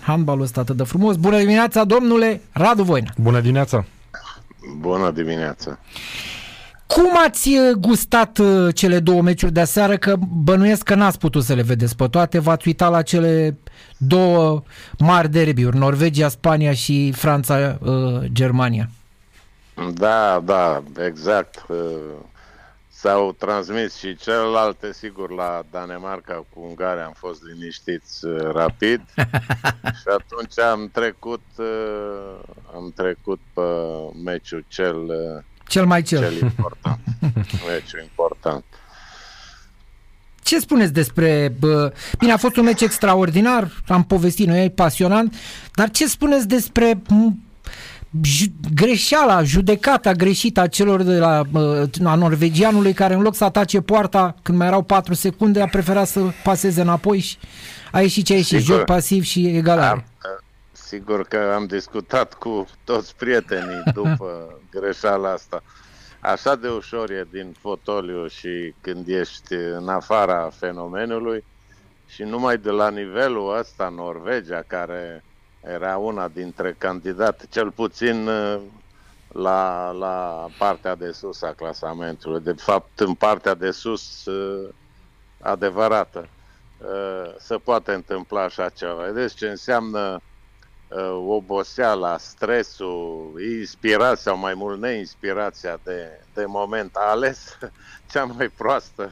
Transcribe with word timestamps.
Handbalul 0.00 0.42
ăsta 0.42 0.60
atât 0.60 0.76
de 0.76 0.82
frumos. 0.82 1.16
Bună 1.16 1.38
dimineața, 1.38 1.84
domnule 1.84 2.40
Radu 2.52 2.82
Voina. 2.82 3.10
Bună 3.16 3.40
dimineața. 3.40 3.84
Bună 4.78 5.10
dimineața. 5.10 5.78
Cum 6.86 7.10
ați 7.26 7.48
uh, 7.48 7.70
gustat 7.78 8.38
uh, 8.38 8.74
cele 8.74 8.98
două 8.98 9.22
meciuri 9.22 9.52
de 9.52 9.60
aseară? 9.60 9.96
Că 9.96 10.16
bănuiesc 10.44 10.82
că 10.82 10.94
n-ați 10.94 11.18
putut 11.18 11.42
să 11.42 11.54
le 11.54 11.62
vedeți 11.62 11.96
pe 11.96 12.06
toate. 12.06 12.38
V-ați 12.38 12.66
uitat 12.66 12.90
la 12.90 13.02
cele 13.02 13.58
două 13.96 14.62
mari 14.98 15.30
derbiuri, 15.30 15.76
Norvegia, 15.76 16.28
Spania 16.28 16.72
și 16.72 17.12
Franța, 17.12 17.78
uh, 17.80 18.24
Germania. 18.32 18.90
Da, 19.94 20.42
da, 20.44 20.82
exact. 21.06 21.66
Uh, 22.96 23.02
S-au 23.02 23.32
transmis 23.32 23.96
și 23.96 24.16
celelalte, 24.16 24.92
sigur, 24.92 25.30
la 25.30 25.62
Danemarca 25.70 26.34
cu 26.34 26.60
Ungaria 26.60 27.04
am 27.04 27.14
fost 27.16 27.42
liniștiți 27.42 28.26
uh, 28.26 28.50
rapid 28.52 29.00
și 30.00 30.08
atunci 30.18 30.58
am 30.58 30.88
trecut, 30.92 31.44
uh, 31.56 32.38
am 32.74 32.92
trecut 32.94 33.40
pe 33.52 33.60
meciul 34.24 34.64
cel, 34.68 34.96
uh, 34.96 35.42
Cel 35.68 35.86
mai 35.86 36.02
cel. 36.02 36.20
cel 36.20 36.42
important. 36.42 36.98
meciul 37.68 38.00
important. 38.02 38.64
Ce 40.42 40.58
spuneți 40.58 40.92
despre... 40.92 41.54
Bă, 41.58 41.92
bine, 42.18 42.32
a 42.32 42.36
fost 42.36 42.56
un 42.56 42.64
meci 42.64 42.80
extraordinar, 42.80 43.70
am 43.88 44.04
povestit 44.04 44.46
noi, 44.46 44.70
pasionant, 44.70 45.34
dar 45.74 45.90
ce 45.90 46.06
spuneți 46.06 46.48
despre 46.48 47.02
m, 47.08 47.45
ju- 48.22 48.52
greșeala, 48.74 49.42
judecata 49.42 50.12
greșită 50.12 50.60
a 50.60 50.66
celor 50.66 51.02
de 51.02 51.18
la 51.18 51.42
bă, 51.50 51.88
a 52.04 52.14
norvegianului 52.14 52.92
care 52.92 53.14
în 53.14 53.22
loc 53.22 53.34
să 53.34 53.44
atace 53.44 53.80
poarta 53.80 54.34
când 54.42 54.58
mai 54.58 54.66
erau 54.66 54.82
4 54.82 55.14
secunde 55.14 55.60
a 55.62 55.66
preferat 55.66 56.06
să 56.06 56.20
paseze 56.42 56.80
înapoi 56.80 57.18
și 57.18 57.36
a 57.92 58.00
ieșit 58.00 58.24
ce 58.24 58.32
a 58.32 58.36
ieșit, 58.36 58.60
Sigur. 58.60 58.76
joc 58.76 58.84
pasiv 58.84 59.22
și 59.22 59.46
egalare. 59.46 59.90
Am, 59.90 60.04
uh, 60.06 60.44
sigur 60.72 61.22
că 61.22 61.52
am 61.54 61.66
discutat 61.66 62.34
cu 62.34 62.66
toți 62.84 63.16
prietenii 63.16 63.82
după 63.94 64.58
greșeala 64.70 65.30
asta. 65.32 65.62
Așa 66.20 66.56
de 66.56 66.68
ușor 66.68 67.10
e 67.10 67.26
din 67.30 67.54
fotoliu 67.60 68.26
și 68.26 68.74
când 68.80 69.08
ești 69.08 69.54
în 69.78 69.88
afara 69.88 70.50
fenomenului 70.58 71.44
și 72.06 72.22
numai 72.22 72.58
de 72.58 72.70
la 72.70 72.90
nivelul 72.90 73.58
ăsta 73.58 73.92
Norvegia, 73.96 74.64
care 74.66 75.24
era 75.68 75.96
una 75.96 76.28
dintre 76.28 76.74
candidate, 76.78 77.46
cel 77.50 77.70
puțin 77.70 78.26
uh, 78.26 78.60
la, 79.28 79.90
la 79.90 80.46
partea 80.58 80.94
de 80.94 81.12
sus 81.12 81.42
a 81.42 81.52
clasamentului. 81.52 82.40
De 82.40 82.52
fapt, 82.52 83.00
în 83.00 83.14
partea 83.14 83.54
de 83.54 83.70
sus 83.70 84.24
uh, 84.24 84.68
adevărată 85.40 86.28
uh, 86.78 87.34
se 87.38 87.56
poate 87.56 87.92
întâmpla 87.92 88.42
așa 88.42 88.68
ceva. 88.68 89.02
Vedeți 89.02 89.34
ce 89.34 89.48
înseamnă 89.48 90.20
uh, 90.88 91.24
oboseala, 91.28 92.18
stresul, 92.18 93.32
inspirația, 93.58 94.30
sau 94.32 94.36
mai 94.36 94.54
mult 94.54 94.80
neinspirația 94.80 95.80
de, 95.82 96.20
de 96.34 96.44
moment. 96.44 96.96
A 96.96 97.10
ales 97.10 97.58
cea 98.10 98.24
mai 98.24 98.48
proastă 98.48 99.10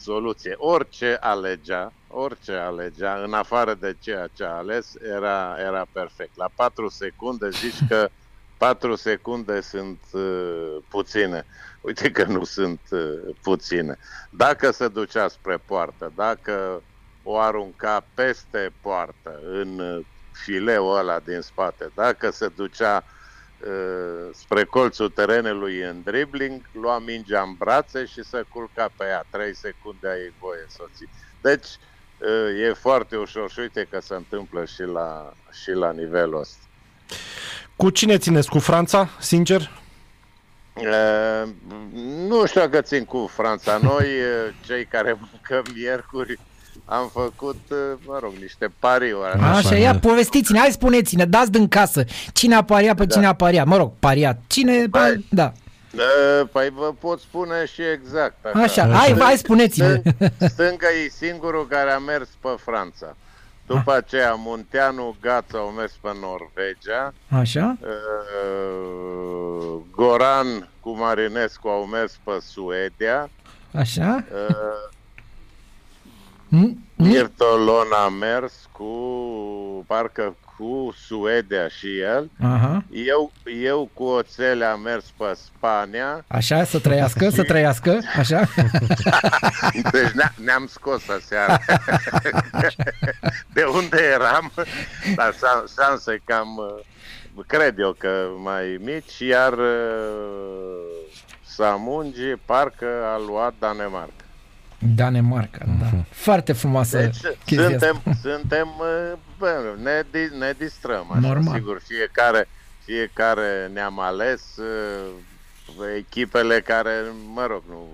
soluție. 0.00 0.54
Orice 0.56 1.16
alegea, 1.20 1.92
orice 2.08 2.52
alegea, 2.52 3.22
în 3.22 3.32
afară 3.32 3.74
de 3.74 3.96
ceea 4.00 4.28
ce 4.34 4.44
a 4.44 4.56
ales, 4.56 4.94
era, 5.16 5.56
era 5.58 5.86
perfect. 5.92 6.36
La 6.36 6.50
4 6.54 6.88
secunde 6.88 7.50
zici 7.50 7.78
că 7.88 8.08
4 8.58 8.94
secunde 8.94 9.60
sunt 9.60 10.00
uh, 10.12 10.76
puține. 10.88 11.44
Uite 11.80 12.10
că 12.10 12.24
nu 12.24 12.44
sunt 12.44 12.80
uh, 12.90 13.34
puține. 13.42 13.98
Dacă 14.30 14.70
se 14.70 14.88
ducea 14.88 15.28
spre 15.28 15.56
poartă, 15.56 16.12
dacă 16.14 16.82
o 17.22 17.38
arunca 17.38 18.04
peste 18.14 18.72
poartă 18.80 19.40
în 19.50 19.78
uh, 19.78 20.04
fileul 20.32 20.96
ăla 20.96 21.18
din 21.18 21.40
spate, 21.40 21.90
dacă 21.94 22.30
se 22.30 22.48
ducea 22.48 23.04
uh, 23.04 23.17
spre 24.32 24.64
colțul 24.64 25.10
terenului 25.10 25.80
în 25.80 26.02
dribbling, 26.04 26.60
lua 26.72 26.98
mingea 26.98 27.42
în 27.42 27.54
brațe 27.58 28.04
și 28.04 28.24
se 28.24 28.44
culca 28.48 28.90
pe 28.96 29.04
ea. 29.04 29.24
3 29.30 29.54
secunde 29.54 30.08
ai 30.08 30.32
voie 30.40 30.64
să 30.68 30.78
o 30.80 30.86
ții. 30.96 31.08
Deci 31.40 31.66
uh, 32.18 32.68
e 32.68 32.72
foarte 32.72 33.16
ușor 33.16 33.50
și 33.50 33.58
uite 33.60 33.86
că 33.90 34.00
se 34.00 34.14
întâmplă 34.14 34.64
și 34.64 34.82
la, 34.82 35.32
și 35.62 35.70
la 35.70 35.92
nivelul 35.92 36.40
ăsta. 36.40 36.62
Cu 37.76 37.90
cine 37.90 38.18
țineți? 38.18 38.48
Cu 38.48 38.58
Franța, 38.58 39.08
sincer? 39.20 39.70
Uh, 40.74 41.48
nu 42.28 42.46
știu 42.46 42.60
dacă 42.60 42.80
țin 42.80 43.04
cu 43.04 43.30
Franța. 43.34 43.76
Noi, 43.76 44.04
uh, 44.04 44.54
cei 44.66 44.84
care 44.84 45.18
mâncăm 45.30 45.72
miercuri, 45.74 46.38
am 46.90 47.08
făcut, 47.12 47.60
uh, 47.70 47.76
mă 48.06 48.18
rog, 48.22 48.32
niște 48.40 48.68
pariuri. 48.78 49.30
Așa, 49.32 49.50
Așa, 49.56 49.74
ia, 49.76 49.92
da. 49.92 49.98
povestiți-ne, 49.98 50.58
hai 50.58 50.70
spuneți-ne, 50.70 51.24
dați 51.24 51.50
din 51.50 51.68
casă. 51.68 52.04
Cine 52.32 52.54
a 52.54 52.62
pariat 52.64 52.96
pe 52.96 53.04
Da. 53.04 53.14
cine 53.14 53.26
a 53.26 53.32
pariat? 53.32 53.66
Mă 53.66 53.76
rog, 53.76 53.92
pariat. 53.98 54.38
Cine, 54.46 54.86
Păi, 54.90 55.26
da. 55.30 55.52
Uh, 55.94 56.48
Păi 56.52 56.70
vă 56.74 56.92
pot 57.00 57.20
spune 57.20 57.64
și 57.72 57.82
exact 57.82 58.44
așa. 58.46 58.62
Așa, 58.62 58.88
hai, 58.96 59.16
hai 59.18 59.36
spuneți-ne. 59.36 60.00
Stâng- 60.00 60.02
Stânga 60.38 60.86
e 61.04 61.08
singurul 61.08 61.66
care 61.66 61.90
a 61.90 61.98
mers 61.98 62.28
pe 62.40 62.48
Franța. 62.64 63.16
După 63.66 63.92
aceea, 63.94 64.34
Munteanu, 64.34 65.16
Gața 65.20 65.58
au 65.58 65.68
mers 65.76 65.92
pe 66.00 66.08
Norvegia. 66.20 67.14
Așa? 67.40 67.76
Uh, 67.80 67.88
Goran 69.90 70.68
cu 70.80 70.90
Marinescu 70.96 71.68
au 71.68 71.84
mers 71.84 72.12
pe 72.24 72.30
Suedia. 72.52 73.30
Așa? 73.74 74.24
Uh, 74.32 74.96
Mm? 76.48 76.84
Mm? 76.96 77.06
Mirtolon 77.06 77.86
a 78.04 78.08
mers 78.08 78.68
cu, 78.72 78.84
parcă 79.86 80.36
cu 80.56 80.94
Suedia 81.06 81.68
și 81.68 81.98
el. 81.98 82.30
Aha. 82.42 82.84
Eu, 82.92 83.32
eu 83.62 83.90
cu 83.94 84.04
oțele 84.04 84.64
am 84.64 84.80
mers 84.80 85.04
pe 85.16 85.24
Spania. 85.44 86.24
Așa, 86.26 86.64
să 86.64 86.78
trăiască, 86.78 87.28
să 87.30 87.42
trăiască, 87.42 87.98
așa? 88.16 88.40
Deci 89.92 90.10
ne- 90.10 90.32
ne-am 90.44 90.66
scos 90.70 91.08
aseară. 91.08 91.58
De 93.52 93.64
unde 93.64 93.98
eram, 94.14 94.52
dar 95.14 95.32
șan- 95.34 95.74
șanse 95.80 96.20
cam, 96.24 96.56
uh, 97.36 97.44
cred 97.46 97.78
eu 97.78 97.92
că 97.98 98.26
mai 98.42 98.78
mici, 98.84 99.18
iar 99.18 99.52
uh, 99.52 99.66
Samungi 101.46 102.34
parcă 102.44 102.86
a 103.14 103.18
luat 103.28 103.54
Danemarca. 103.58 104.17
Danemarca, 104.78 105.64
da. 105.80 105.86
Foarte 106.10 106.52
frumoasă 106.52 106.98
Deci 106.98 107.20
chestia 107.44 107.68
suntem, 107.68 107.96
asta. 107.96 108.12
suntem 108.28 108.68
uh, 108.78 109.18
bă, 109.38 109.74
ne, 109.82 110.02
di- 110.10 110.36
ne 110.38 110.52
distrăm. 110.58 111.10
Așa, 111.10 111.20
Normal. 111.20 111.54
Sigur, 111.54 111.80
fiecare, 111.80 112.48
fiecare 112.84 113.70
ne-am 113.72 113.98
ales 114.00 114.56
uh, 114.56 115.10
echipele 115.96 116.60
care, 116.60 117.02
mă 117.32 117.46
rog, 117.46 117.62
nu, 117.68 117.88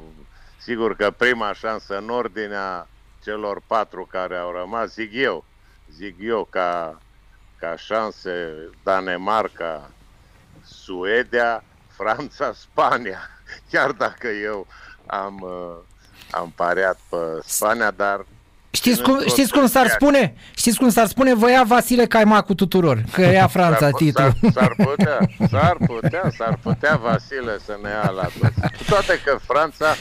sigur 0.58 0.96
că 0.96 1.10
prima 1.10 1.52
șansă 1.52 1.98
în 1.98 2.08
ordinea 2.08 2.88
celor 3.22 3.62
patru 3.66 4.06
care 4.10 4.36
au 4.36 4.52
rămas, 4.52 4.92
zic 4.92 5.10
eu, 5.12 5.44
zic 5.92 6.16
eu 6.20 6.44
ca, 6.50 7.02
ca 7.58 7.76
șanse 7.76 8.54
Danemarca, 8.82 9.90
Suedia, 10.64 11.64
Franța, 11.88 12.52
Spania. 12.52 13.18
Chiar 13.70 13.90
dacă 13.90 14.26
eu 14.28 14.66
am, 15.06 15.40
uh, 15.40 15.76
am 16.30 16.52
pariat 16.56 16.98
pe 17.08 17.16
Spania, 17.44 17.90
dar 17.90 18.24
Știți 18.70 18.96
ținând 18.96 19.10
cum, 19.12 19.18
cont 19.18 19.30
știți 19.30 19.52
de 19.52 19.58
cum 19.58 19.66
s-ar 19.66 19.84
ceea 19.86 19.94
spune? 20.00 20.34
Știți 20.56 20.78
cum 20.78 20.88
s-ar 20.88 21.06
spune? 21.06 21.34
Vă 21.34 21.50
ia 21.50 21.62
Vasile 21.62 22.06
Caimacu 22.06 22.54
tuturor, 22.54 23.04
că 23.12 23.20
ia 23.38 23.46
Franța 23.46 23.78
S-ar, 23.78 23.92
titlul. 23.92 24.32
s-ar, 24.40 24.52
s-ar 24.52 24.74
putea, 24.86 25.18
s-ar 25.50 25.76
putea, 25.86 26.30
s-ar 26.36 26.58
putea 26.62 26.96
Vasile 26.96 27.58
să 27.64 27.78
ne 27.82 27.88
ia 27.88 28.10
la 28.10 28.22
toți. 28.22 28.60
Cu 28.76 28.84
toate 28.88 29.20
că 29.24 29.38
Franța, 29.46 29.94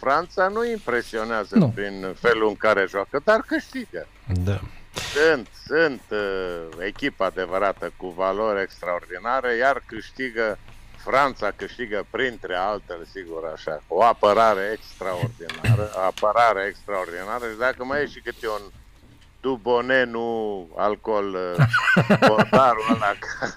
Franța 0.00 0.48
nu 0.48 0.64
impresionează 0.70 1.56
Nu. 1.58 1.68
prin 1.74 2.06
felul 2.20 2.48
în 2.48 2.56
care 2.56 2.86
joacă, 2.88 3.20
dar 3.24 3.40
câștigă. 3.46 4.06
Da. 4.44 4.60
Sunt, 5.14 5.48
sunt 5.66 6.02
uh, 6.10 6.84
echipă 6.86 7.24
adevărată 7.24 7.92
cu 7.96 8.08
valori 8.16 8.62
extraordinare, 8.62 9.56
iar 9.56 9.82
câștigă 9.86 10.58
Franța 11.10 11.48
câștigă 11.56 12.06
printre 12.10 12.54
altele, 12.56 13.04
sigur 13.12 13.42
așa, 13.54 13.82
o 13.88 14.02
apărare 14.04 14.64
extraordinară, 14.78 15.90
apărare 16.10 16.62
extraordinară 16.68 17.44
și 17.52 17.58
dacă 17.58 17.84
mai 17.84 18.02
e 18.02 18.06
și 18.06 18.20
câte 18.24 18.48
un 18.48 18.64
Dubone, 19.40 20.04
nu 20.04 20.26
alcool, 20.76 21.36
uh, 21.58 21.66
portarul 22.28 22.84
ăla. 22.94 23.12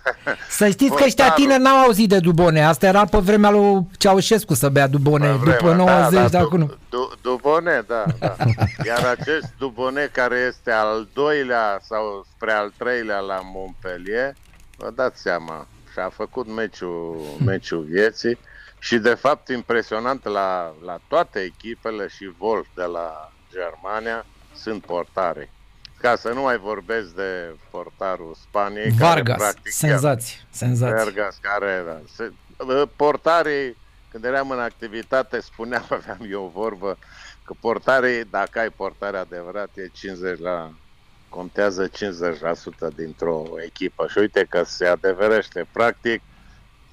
Să 0.60 0.70
știți 0.70 0.96
că 0.96 1.04
ăștia 1.04 1.24
Portarul. 1.24 1.44
tineri 1.46 1.62
n-au 1.62 1.78
auzit 1.84 2.10
de 2.10 2.20
Dubone. 2.20 2.64
Asta 2.66 2.88
era 2.88 3.06
pe 3.06 3.18
vremea 3.18 3.50
lui 3.50 3.88
Ceaușescu 3.98 4.54
să 4.54 4.70
bea 4.70 4.88
Dubone. 4.88 5.28
Pe 5.28 5.32
După 5.34 5.50
vremea, 5.52 5.76
90, 5.76 6.12
da, 6.14 6.22
da, 6.22 6.28
da, 6.28 6.40
acum 6.40 6.58
nu. 6.58 6.66
Du- 6.66 6.78
Du- 6.90 7.12
Dubone, 7.22 7.84
da, 7.88 8.04
da. 8.20 8.36
Iar 8.86 9.06
acest 9.20 9.54
Dubone 9.58 10.10
care 10.12 10.36
este 10.48 10.72
al 10.72 11.08
doilea 11.14 11.80
sau 11.88 12.26
spre 12.36 12.52
al 12.52 12.74
treilea 12.78 13.20
la 13.20 13.40
Montpellier, 13.54 14.34
vă 14.78 14.92
dați 14.96 15.22
seama, 15.22 15.68
și-a 15.92 16.10
făcut 16.10 16.48
meciul, 16.48 17.18
meciul 17.46 17.84
vieții 17.84 18.38
și 18.80 18.98
de 18.98 19.14
fapt 19.14 19.48
impresionant 19.48 20.24
la, 20.24 20.76
la 20.86 21.00
toate 21.08 21.40
echipele 21.40 22.08
și 22.08 22.32
Wolf 22.38 22.68
de 22.76 22.84
la 22.84 23.32
Germania 23.52 24.26
sunt 24.56 24.86
portare. 24.86 25.52
ca 26.02 26.16
să 26.16 26.30
nu 26.30 26.42
mai 26.42 26.58
vorbesc 26.58 27.16
de 27.16 27.56
portarul 27.72 28.36
Spaniei. 28.42 28.92
Vargas, 28.92 29.38
care, 29.38 29.52
practic, 29.52 29.72
senzație, 29.72 30.38
senzație. 30.50 30.96
Vargas, 30.96 31.38
care 31.42 31.66
era. 31.66 32.02
Se, 32.16 32.32
portarii, 32.96 33.78
când 34.10 34.24
eram 34.24 34.50
în 34.50 34.60
activitate, 34.60 35.40
spuneam, 35.40 35.86
aveam 36.00 36.28
eu 36.30 36.44
o 36.44 36.60
vorbă, 36.60 36.98
că 37.46 37.54
portarii, 37.60 38.24
dacă 38.30 38.60
ai 38.60 38.70
portare 38.70 39.18
adevărat, 39.18 39.70
e 39.76 39.90
50 39.94 40.40
la, 40.40 40.72
contează 41.30 41.90
50% 41.90 41.92
dintr-o 42.96 43.44
echipă. 43.66 44.08
Și 44.10 44.18
uite 44.18 44.46
că 44.50 44.64
se 44.66 44.86
adeverește. 44.86 45.68
Practic, 45.72 46.22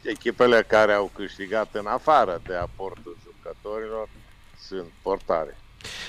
echipele 0.03 0.65
care 0.69 0.93
au 0.93 1.11
câștigat 1.15 1.69
în 1.73 1.87
afară 1.87 2.41
de 2.47 2.55
aportul 2.55 3.17
jucătorilor 3.25 4.09
sunt 4.59 4.87
portare. 5.03 5.57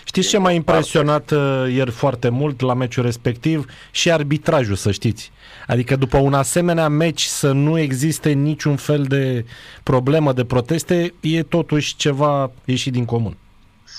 Știți 0.04 0.30
ce 0.30 0.38
m-a 0.38 0.52
impresionat 0.52 1.32
uh, 1.32 1.66
ieri 1.70 1.92
foarte 1.92 2.30
mult 2.30 2.62
la 2.62 2.74
meciul 2.74 3.04
respectiv? 3.04 3.66
Și 3.92 4.12
arbitrajul, 4.12 4.76
să 4.76 4.92
știți. 4.92 5.32
Adică 5.68 5.96
după 5.96 6.18
un 6.18 6.34
asemenea 6.34 6.88
meci 6.88 7.22
să 7.22 7.52
nu 7.52 7.80
existe 7.80 8.30
niciun 8.30 8.76
fel 8.76 9.04
de 9.04 9.46
problemă, 9.84 10.34
de 10.34 10.46
proteste, 10.46 11.14
e 11.20 11.44
totuși 11.44 11.96
ceva 11.96 12.52
ieșit 12.66 12.92
din 12.92 13.06
comun. 13.06 13.38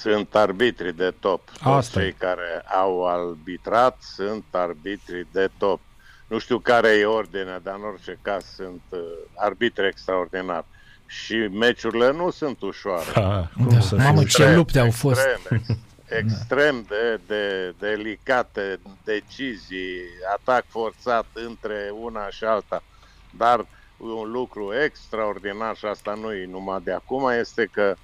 Sunt 0.01 0.35
arbitri 0.35 0.97
de 0.97 1.15
top. 1.21 1.49
Asta 1.61 2.01
cei 2.01 2.09
e. 2.09 2.15
care 2.19 2.65
au 2.79 3.07
arbitrat 3.07 3.99
sunt 4.15 4.45
arbitri 4.51 5.27
de 5.33 5.51
top. 5.59 5.81
Nu 6.27 6.39
știu 6.39 6.59
care 6.59 6.89
e 6.89 7.05
ordinea, 7.05 7.59
dar 7.59 7.75
în 7.75 7.85
orice 7.85 8.19
caz 8.23 8.45
sunt 8.55 8.83
uh, 8.89 8.99
arbitri 9.35 9.87
extraordinari 9.87 10.65
și 11.07 11.35
meciurile 11.35 12.13
nu 12.13 12.31
sunt 12.31 12.63
ușoare. 12.63 13.11
Ha, 13.15 13.51
da. 13.69 13.97
Mamă, 13.97 14.25
ce 14.25 14.55
lupte 14.55 14.79
au 14.79 14.91
fost. 14.91 15.21
Extrem, 15.21 15.61
ex, 15.61 15.79
extrem 16.23 16.87
de, 16.89 17.21
de 17.27 17.75
delicate 17.79 18.81
decizii, 19.05 20.01
atac 20.37 20.65
forțat 20.69 21.27
între 21.33 21.91
una 22.01 22.29
și 22.31 22.45
alta. 22.45 22.83
Dar 23.37 23.67
un 23.97 24.31
lucru 24.31 24.73
extraordinar, 24.85 25.77
și 25.77 25.85
asta 25.85 26.19
nu 26.21 26.33
e 26.33 26.47
numai 26.51 26.81
de 26.85 26.93
acum, 26.93 27.29
este 27.29 27.69
că 27.73 27.95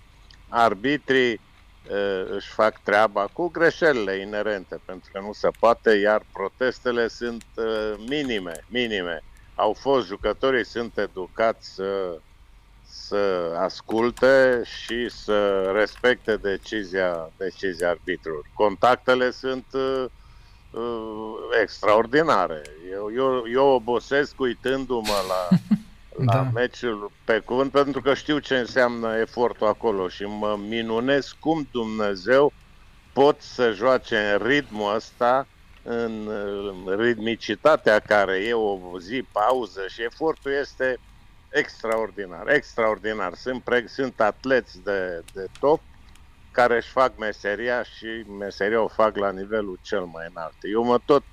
arbitrii 0.49 1.33
uh, 1.33 1.44
își 2.31 2.49
fac 2.49 2.83
treaba 2.83 3.29
cu 3.33 3.49
greșelile 3.49 4.17
inerente, 4.17 4.81
pentru 4.85 5.11
că 5.13 5.21
nu 5.21 5.33
se 5.33 5.49
poate, 5.59 5.95
iar 5.95 6.23
protestele 6.33 7.09
sunt 7.09 7.45
uh, 7.55 7.95
minime, 8.09 8.65
minime. 8.69 9.23
Au 9.55 9.73
fost 9.73 10.07
jucătorii, 10.07 10.65
sunt 10.65 10.99
educați 10.99 11.75
să 11.75 12.11
uh, 12.15 12.21
să 12.95 13.55
asculte 13.59 14.63
și 14.65 15.09
să 15.09 15.71
respecte 15.75 16.37
decizia, 16.37 17.31
decizia 17.37 17.89
arbitrului. 17.89 18.51
Contactele 18.55 19.31
sunt 19.31 19.65
uh, 19.73 20.05
uh, 20.71 21.35
extraordinare. 21.63 22.63
Eu, 22.93 23.11
eu, 23.15 23.45
eu 23.53 23.67
obosesc 23.67 24.41
uitându-mă 24.41 25.19
la, 25.29 25.57
la 26.17 26.33
da. 26.33 26.51
meciul 26.55 27.13
pe 27.25 27.39
cuvânt 27.39 27.71
pentru 27.71 28.01
că 28.01 28.15
știu 28.15 28.39
ce 28.39 28.59
înseamnă 28.59 29.19
efortul 29.19 29.67
acolo 29.67 30.09
și 30.09 30.25
mă 30.25 30.57
minunez 30.57 31.31
cum 31.39 31.69
Dumnezeu 31.71 32.53
pot 33.13 33.41
să 33.41 33.73
joace 33.73 34.19
în 34.19 34.47
ritmul 34.47 34.95
ăsta 34.95 35.49
în 35.83 36.31
ritmicitatea 36.97 37.99
care 37.99 38.37
e 38.39 38.53
o 38.55 38.99
zi 39.01 39.23
pauză 39.33 39.87
și 39.89 40.03
efortul 40.03 40.53
este 40.53 41.01
extraordinar, 41.49 42.49
extraordinar. 42.49 43.35
Sunt, 43.35 43.63
pre- 43.65 43.87
sunt 43.87 44.21
atleți 44.21 44.83
de, 44.83 45.25
de 45.33 45.47
top 45.59 45.85
care 46.51 46.77
își 46.77 46.91
fac 46.91 47.17
meseria 47.19 47.83
și 47.83 48.07
meseria 48.39 48.83
o 48.83 48.89
fac 48.89 49.17
la 49.17 49.33
nivelul 49.33 49.79
cel 49.83 50.05
mai 50.05 50.27
înalt. 50.31 50.57
Eu 50.61 50.85
mă 50.85 50.99
tot, 50.99 51.27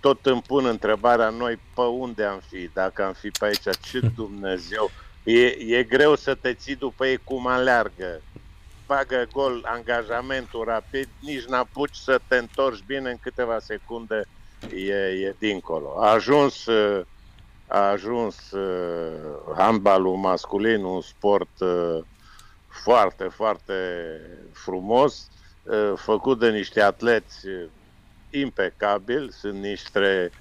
tot 0.00 0.26
îmi 0.26 0.42
pun 0.42 0.66
întrebarea 0.66 1.28
noi 1.28 1.58
pe 1.74 1.80
unde 1.80 2.24
am 2.24 2.40
fi, 2.48 2.70
dacă 2.72 3.04
am 3.04 3.12
fi 3.12 3.28
pe 3.28 3.44
aici, 3.44 3.78
ce 3.80 4.00
Dumnezeu. 4.16 4.90
E, 5.24 5.46
e 5.46 5.82
greu 5.82 6.14
să 6.14 6.34
te 6.34 6.54
ții 6.54 6.76
după 6.76 7.06
ei 7.06 7.20
cum 7.24 7.46
aleargă. 7.46 8.22
Bagă 8.86 9.28
gol, 9.32 9.62
angajamentul 9.66 10.64
rapid, 10.64 11.08
nici 11.20 11.44
n-apuci 11.44 11.94
să 11.94 12.20
te 12.28 12.36
întorci 12.36 12.84
bine 12.86 13.10
în 13.10 13.16
câteva 13.20 13.58
secunde, 13.58 14.24
e, 14.74 14.94
e 14.94 15.34
dincolo. 15.38 15.94
A 16.00 16.10
ajuns 16.10 16.66
uh, 16.66 17.00
a 17.68 17.78
ajuns 17.78 18.50
uh, 18.50 19.54
handbalul 19.56 20.16
masculin 20.16 20.82
un 20.82 21.00
sport 21.00 21.60
uh, 21.60 21.98
foarte, 22.68 23.24
foarte 23.24 23.74
frumos, 24.52 25.28
uh, 25.62 25.92
făcut 25.96 26.38
de 26.38 26.50
niște 26.50 26.80
atleți 26.82 27.46
uh, 28.32 28.40
impecabili, 28.40 29.32
sunt 29.32 29.54
niște 29.58 30.32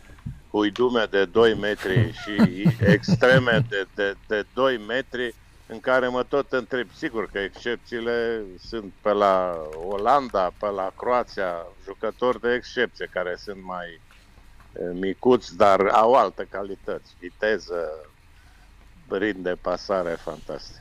huidume 0.52 1.06
de 1.06 1.26
2 1.26 1.56
metri 1.56 2.12
și 2.12 2.64
extreme 2.96 3.66
de, 3.70 3.90
de, 3.96 4.18
de 4.28 4.44
2 4.54 4.78
metri, 4.78 5.36
în 5.66 5.80
care 5.80 6.08
mă 6.08 6.24
tot 6.24 6.52
întreb, 6.52 6.92
sigur 6.92 7.30
că 7.30 7.40
excepțiile 7.40 8.46
sunt 8.58 8.94
pe 9.02 9.12
la 9.12 9.56
Olanda, 9.74 10.52
pe 10.60 10.68
la 10.68 10.92
Croația, 10.96 11.66
jucători 11.84 12.40
de 12.40 12.54
excepție 12.54 13.08
care 13.08 13.36
sunt 13.36 13.64
mai 13.64 14.02
micuți, 14.94 15.56
dar 15.58 15.88
au 15.88 16.14
alte 16.14 16.46
calități, 16.50 17.16
viteză, 17.20 17.88
ritm 19.10 19.42
de 19.42 19.58
pasare 19.62 20.18
fantastic. 20.24 20.76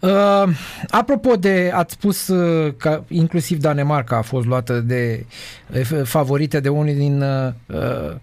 Uh, 0.00 0.54
apropo 0.88 1.34
de, 1.34 1.70
ați 1.74 1.92
spus 1.92 2.28
uh, 2.28 2.74
că 2.76 3.02
inclusiv 3.08 3.58
Danemarca 3.58 4.16
a 4.16 4.22
fost 4.22 4.46
luată 4.46 4.80
de 4.80 5.26
uh, 5.74 6.02
favorite 6.04 6.60
de 6.60 6.68
unii 6.68 6.94
din 6.94 7.22
uh, 7.22 7.52
uh, 7.66 8.16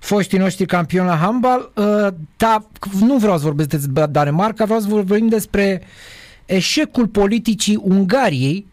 foștii 0.00 0.38
noștri 0.38 0.66
campioni 0.66 1.08
la 1.08 1.16
handbal, 1.16 1.72
uh, 1.74 2.06
dar 2.36 2.64
nu 3.00 3.16
vreau 3.16 3.36
să 3.36 3.44
vorbesc 3.44 3.68
despre 3.68 4.06
Danemarca, 4.06 4.64
vreau 4.64 4.80
să 4.80 4.86
vorbim 4.88 5.28
despre 5.28 5.82
eșecul 6.46 7.06
politicii 7.06 7.80
Ungariei 7.82 8.66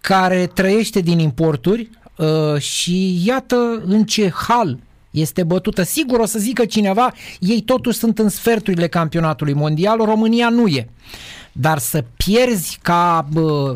care 0.00 0.46
trăiește 0.46 1.00
din 1.00 1.18
importuri 1.18 1.90
uh, 2.16 2.60
și 2.60 3.26
iată 3.26 3.82
în 3.86 4.04
ce 4.04 4.30
hal 4.30 4.78
este 5.14 5.42
bătută. 5.42 5.82
Sigur 5.82 6.18
o 6.18 6.26
să 6.26 6.38
zică 6.38 6.64
cineva, 6.64 7.12
ei 7.38 7.60
totuși 7.60 7.98
sunt 7.98 8.18
în 8.18 8.28
sferturile 8.28 8.88
campionatului 8.88 9.52
mondial, 9.52 9.98
România 9.98 10.48
nu 10.48 10.66
e. 10.66 10.88
Dar 11.52 11.78
să 11.78 12.04
pierzi 12.16 12.78
ca, 12.82 13.28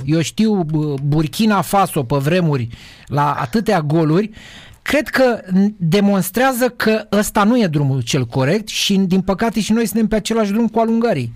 eu 0.05 0.21
știu, 0.21 0.63
Burkina 1.03 1.61
Faso 1.61 2.03
pe 2.03 2.17
vremuri 2.17 2.69
la 3.07 3.33
atâtea 3.33 3.81
goluri, 3.81 4.31
cred 4.83 5.09
că 5.09 5.41
demonstrează 5.77 6.69
că 6.69 7.07
ăsta 7.13 7.45
nu 7.45 7.61
e 7.61 7.67
drumul 7.67 8.03
cel 8.03 8.25
corect 8.25 8.69
și 8.69 8.97
din 8.97 9.21
păcate 9.21 9.61
și 9.61 9.73
noi 9.73 9.87
suntem 9.87 10.07
pe 10.09 10.17
același 10.17 10.53
drum 10.53 10.69
cu 10.69 10.79
al 10.79 10.89
Ungariei. 10.89 11.33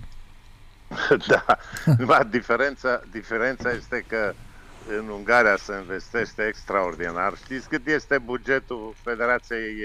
Da, 1.27 2.25
diferența, 2.37 3.01
diferența 3.11 3.69
este 3.71 4.05
că 4.07 4.33
în 4.87 5.07
Ungaria 5.07 5.57
se 5.57 5.73
investește 5.81 6.45
extraordinar. 6.47 7.33
Știți 7.43 7.69
cât 7.69 7.87
este 7.87 8.17
bugetul 8.17 8.93
Federației 9.03 9.75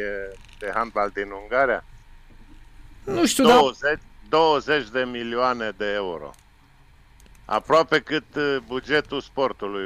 de 0.59 0.71
Handbal 0.75 1.11
din 1.15 1.31
Ungaria? 1.43 1.85
Nu 3.05 3.27
știu, 3.27 3.45
20, 3.45 3.81
dar... 3.81 3.99
20 4.29 4.89
de 4.89 5.09
milioane 5.11 5.73
de 5.77 5.93
euro. 5.95 6.31
Aproape 7.45 7.99
cât 7.99 8.25
bugetul 8.67 9.21
sportului 9.21 9.83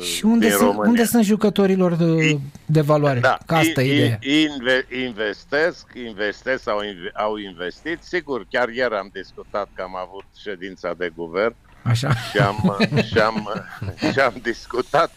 Și 0.00 0.24
unde, 0.24 0.46
din 0.46 0.56
sunt, 0.56 0.78
unde 0.78 1.04
sunt 1.04 1.24
jucătorilor 1.24 1.94
de, 1.94 2.38
de 2.66 2.80
valoare? 2.80 3.20
Da, 3.20 3.38
Ca 3.46 3.56
asta 3.56 3.82
e 3.82 3.94
ideea. 3.94 4.18
Inve, 4.20 4.86
investesc, 5.06 5.86
investesc 6.06 6.62
sau 6.62 6.80
au 7.14 7.36
investit. 7.36 8.02
Sigur, 8.02 8.46
chiar 8.50 8.68
ieri 8.68 8.94
am 8.94 9.10
discutat 9.12 9.68
că 9.74 9.82
am 9.82 9.96
avut 9.96 10.24
ședința 10.36 10.94
de 10.94 11.12
guvern 11.14 11.54
Așa. 11.88 12.14
Și 12.14 12.38
am, 12.38 12.76
și 13.10 13.18
am, 13.18 13.64
și 14.12 14.20
am 14.20 14.34
discutat. 14.42 15.10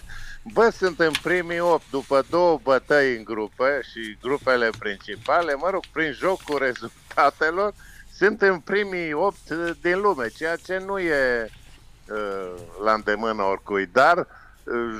Bă, 0.44 0.70
suntem 0.70 1.12
primii 1.22 1.60
8 1.60 1.84
după 1.90 2.25
două 2.30 2.60
bătăi 2.63 3.16
în 3.16 3.24
grupe 3.24 3.82
și 3.92 4.18
grupele 4.22 4.70
principale, 4.80 5.54
mă 5.54 5.70
rog, 5.70 5.84
prin 5.92 6.12
jocul 6.12 6.58
rezultatelor, 6.58 7.74
suntem 8.13 8.60
primii 8.60 9.13
8 9.13 9.38
din 9.82 10.00
lume, 10.00 10.28
ceea 10.28 10.56
ce 10.56 10.78
nu 10.86 11.00
e 11.00 11.50
uh, 12.10 12.54
la 12.84 12.94
îndemână 12.94 13.44
oricui, 13.44 13.90
dar 13.92 14.18
uh, 14.18 14.25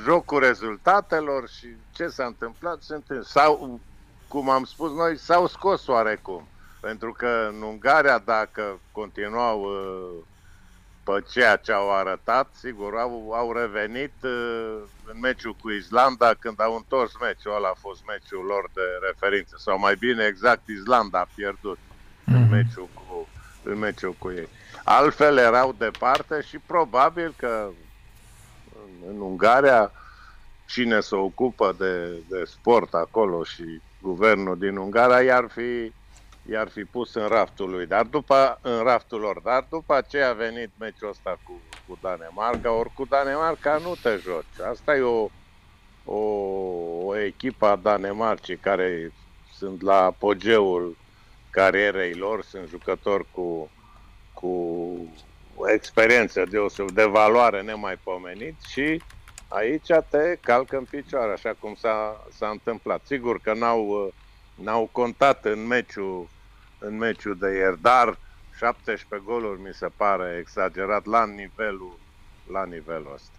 jocul 0.04 0.40
rezultatelor 0.40 1.48
și 1.48 1.66
ce 1.92 2.06
s-a 2.06 2.24
întâmplat, 2.24 2.82
suntem, 2.82 3.22
sau, 3.22 3.80
cum 4.28 4.50
am 4.50 4.64
spus 4.64 4.92
noi, 4.92 5.18
s-au 5.18 5.46
scos 5.46 5.86
oarecum. 5.86 6.46
Pentru 6.80 7.12
că 7.12 7.50
în 7.54 7.62
Ungaria, 7.62 8.18
dacă 8.18 8.80
continuau 8.92 9.60
uh, 9.60 10.24
pe 11.04 11.24
ceea 11.30 11.56
ce 11.56 11.72
au 11.72 11.92
arătat, 11.94 12.48
sigur, 12.60 12.96
au, 12.96 13.32
au 13.32 13.52
revenit 13.52 14.12
uh, 14.22 14.78
în 15.04 15.18
meciul 15.20 15.56
cu 15.60 15.70
Islanda, 15.70 16.34
când 16.38 16.60
au 16.60 16.74
întors 16.76 17.12
meciul 17.20 17.54
ăla 17.54 17.68
a 17.68 17.78
fost 17.80 18.02
meciul 18.06 18.44
lor 18.44 18.70
de 18.74 18.80
referință, 19.06 19.56
sau 19.58 19.78
mai 19.78 19.94
bine 19.94 20.24
exact 20.24 20.68
Islanda 20.68 21.18
a 21.18 21.28
pierdut 21.34 21.78
mm-hmm. 21.78 22.34
în, 22.34 22.40
mhm. 22.40 22.50
meciul 22.50 22.88
cu, 22.94 23.28
în 23.62 23.78
meciul 23.78 24.14
cu 24.18 24.30
ei. 24.30 24.48
Altfel 24.84 25.36
erau 25.36 25.74
departe 25.78 26.40
și 26.40 26.58
probabil 26.58 27.34
că 27.36 27.68
în, 28.74 29.08
în 29.08 29.20
Ungaria 29.20 29.92
cine 30.66 31.00
se 31.00 31.14
ocupă 31.14 31.74
de, 31.78 32.08
de 32.28 32.44
sport 32.44 32.94
acolo 32.94 33.44
și 33.44 33.80
guvernul 34.00 34.58
din 34.58 34.76
Ungaria 34.76 35.22
i-ar 35.22 35.46
fi, 35.48 35.92
i-ar 36.50 36.68
fi 36.68 36.84
pus 36.84 37.14
în 37.14 37.26
raftul 37.26 37.70
lui, 37.70 37.86
dar 37.86 38.04
după, 38.04 38.58
în 38.62 38.82
raftul 38.82 39.20
lor. 39.20 39.40
Dar 39.40 39.66
după 39.70 39.94
aceea 39.94 40.28
a 40.28 40.32
venit 40.32 40.70
meciul 40.78 41.08
ăsta 41.08 41.38
cu, 41.44 41.60
cu 41.86 41.98
Danemarca, 42.00 42.72
ori 42.72 42.92
cu 42.94 43.04
Danemarca 43.04 43.76
nu 43.76 43.94
te 44.02 44.18
joci. 44.22 44.66
Asta 44.70 44.96
e 44.96 45.00
o, 45.00 45.28
o, 46.04 46.18
o 47.04 47.18
echipă 47.18 47.66
a 47.66 47.76
Danemarcii 47.76 48.56
care 48.56 49.12
sunt 49.52 49.82
la 49.82 50.04
apogeul 50.04 50.96
carierei 51.50 52.14
lor, 52.14 52.42
sunt 52.42 52.68
jucători 52.68 53.26
cu, 53.30 53.70
cu 54.32 54.52
experiență 55.74 56.44
deosebit, 56.50 56.94
de 56.94 57.04
valoare 57.04 57.62
nemaipomenit 57.62 58.54
și 58.68 59.02
aici 59.48 59.86
te 60.08 60.36
calcă 60.40 60.76
în 60.76 60.84
picioare, 60.84 61.32
așa 61.32 61.54
cum 61.60 61.74
s-a, 61.74 62.24
s-a 62.30 62.48
întâmplat. 62.48 63.00
Sigur 63.04 63.40
că 63.40 63.54
n-au, 63.54 64.12
n-au 64.54 64.88
contat 64.92 65.44
în 65.44 65.66
meciul, 65.66 66.28
în 66.78 66.96
meciul 66.98 67.36
de 67.40 67.48
ieri, 67.54 67.80
dar 67.80 68.18
17 68.58 69.22
goluri 69.24 69.60
mi 69.60 69.72
se 69.72 69.86
pare 69.96 70.36
exagerat 70.40 71.06
la 71.06 71.24
nivelul, 71.24 71.98
la 72.52 72.64
nivelul 72.64 73.10
ăsta. 73.14 73.30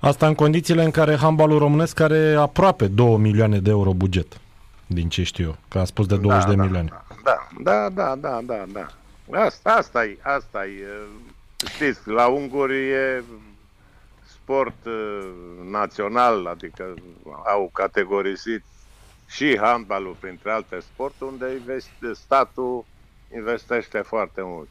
Asta 0.00 0.26
în 0.26 0.34
condițiile 0.34 0.84
în 0.84 0.90
care 0.90 1.16
handbalul 1.16 1.58
românesc 1.58 2.00
are 2.00 2.34
aproape 2.34 2.86
2 2.86 3.16
milioane 3.16 3.58
de 3.58 3.70
euro 3.70 3.92
buget, 3.92 4.40
din 4.86 5.08
ce 5.08 5.22
știu 5.22 5.44
eu, 5.44 5.56
că 5.68 5.78
a 5.78 5.84
spus 5.84 6.06
de 6.06 6.16
20 6.16 6.42
da, 6.42 6.50
de 6.50 6.56
da, 6.56 6.62
milioane. 6.62 6.88
Da, 7.22 7.48
da, 7.60 7.88
da, 7.88 8.14
da, 8.14 8.40
da, 8.42 8.64
da. 8.72 8.86
Asta, 9.40 9.70
asta 9.70 10.04
e, 10.04 10.18
asta 10.22 10.64
e. 10.64 10.86
Știți, 11.74 12.08
la 12.08 12.26
unguri 12.26 12.90
e 12.90 13.22
sport 14.50 14.84
uh, 14.84 15.30
național, 15.70 16.46
adică 16.46 16.94
au 17.44 17.70
categorisit 17.72 18.64
și 19.30 19.56
handbalul 19.58 20.14
printre 20.16 20.52
alte 20.52 20.78
sporturi 20.80 21.30
unde 21.30 21.54
statul 22.12 22.86
investește 23.34 24.00
foarte 24.02 24.42
mult 24.42 24.70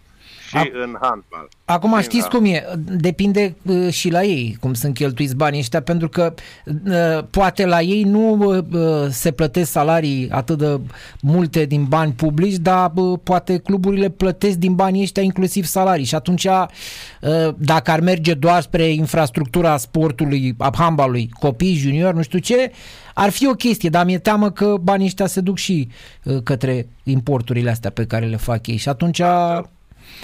și 0.50 0.58
A- 0.58 0.70
în 0.84 0.98
handbal. 1.02 1.48
Acum 1.66 1.98
și 1.98 2.04
știți 2.04 2.30
cum 2.30 2.46
e, 2.46 2.66
depinde 2.78 3.56
uh, 3.66 3.90
și 3.90 4.10
la 4.10 4.24
ei 4.24 4.58
cum 4.60 4.74
sunt 4.74 4.94
cheltuiți 4.94 5.36
banii 5.36 5.60
ăștia, 5.60 5.82
pentru 5.82 6.10
că 6.10 6.34
uh, 6.66 7.24
poate 7.30 7.66
la 7.66 7.82
ei 7.82 8.04
nu 8.04 8.34
uh, 8.48 8.64
se 9.10 9.32
plătesc 9.32 9.72
salarii 9.72 10.30
atât 10.32 10.58
de 10.58 10.80
multe 11.22 11.66
din 11.66 11.84
bani 11.84 12.12
publici, 12.12 12.56
dar 12.56 12.92
uh, 12.96 13.20
poate 13.24 13.58
cluburile 13.58 14.10
plătesc 14.10 14.58
din 14.58 14.76
banii 14.76 15.02
ăștia 15.02 15.24
inclusiv 15.24 15.66
salarii 15.66 16.06
și 16.06 16.16
atunci 16.16 16.46
uh, 16.46 17.54
dacă 17.58 17.92
ar 17.92 18.00
merge 18.00 18.34
doar 18.34 18.62
spre 18.62 18.84
infrastructura 18.84 19.78
sportului, 19.78 20.56
a 20.58 20.72
handbalului, 20.78 21.30
copii, 21.40 21.76
junior, 21.76 22.14
nu 22.14 22.22
știu 22.22 22.40
ce, 22.40 22.72
ar 23.14 23.30
fi 23.30 23.48
o 23.48 23.54
chestie, 23.54 23.90
dar 23.90 24.06
mi-e 24.06 24.20
teamă 24.20 24.52
că 24.52 24.76
banii 24.82 25.06
ăștia 25.06 25.28
se 25.28 25.42
duc 25.42 25.58
și 25.58 25.88
uh, 26.24 26.38
către 26.44 26.88
importurile 27.04 27.70
astea 27.70 27.90
pe 27.90 28.06
care 28.06 28.26
le 28.26 28.38
fac 28.38 28.68
ei 28.68 28.78
și 28.78 28.90
atunci... 28.90 29.18
Da. 29.18 29.70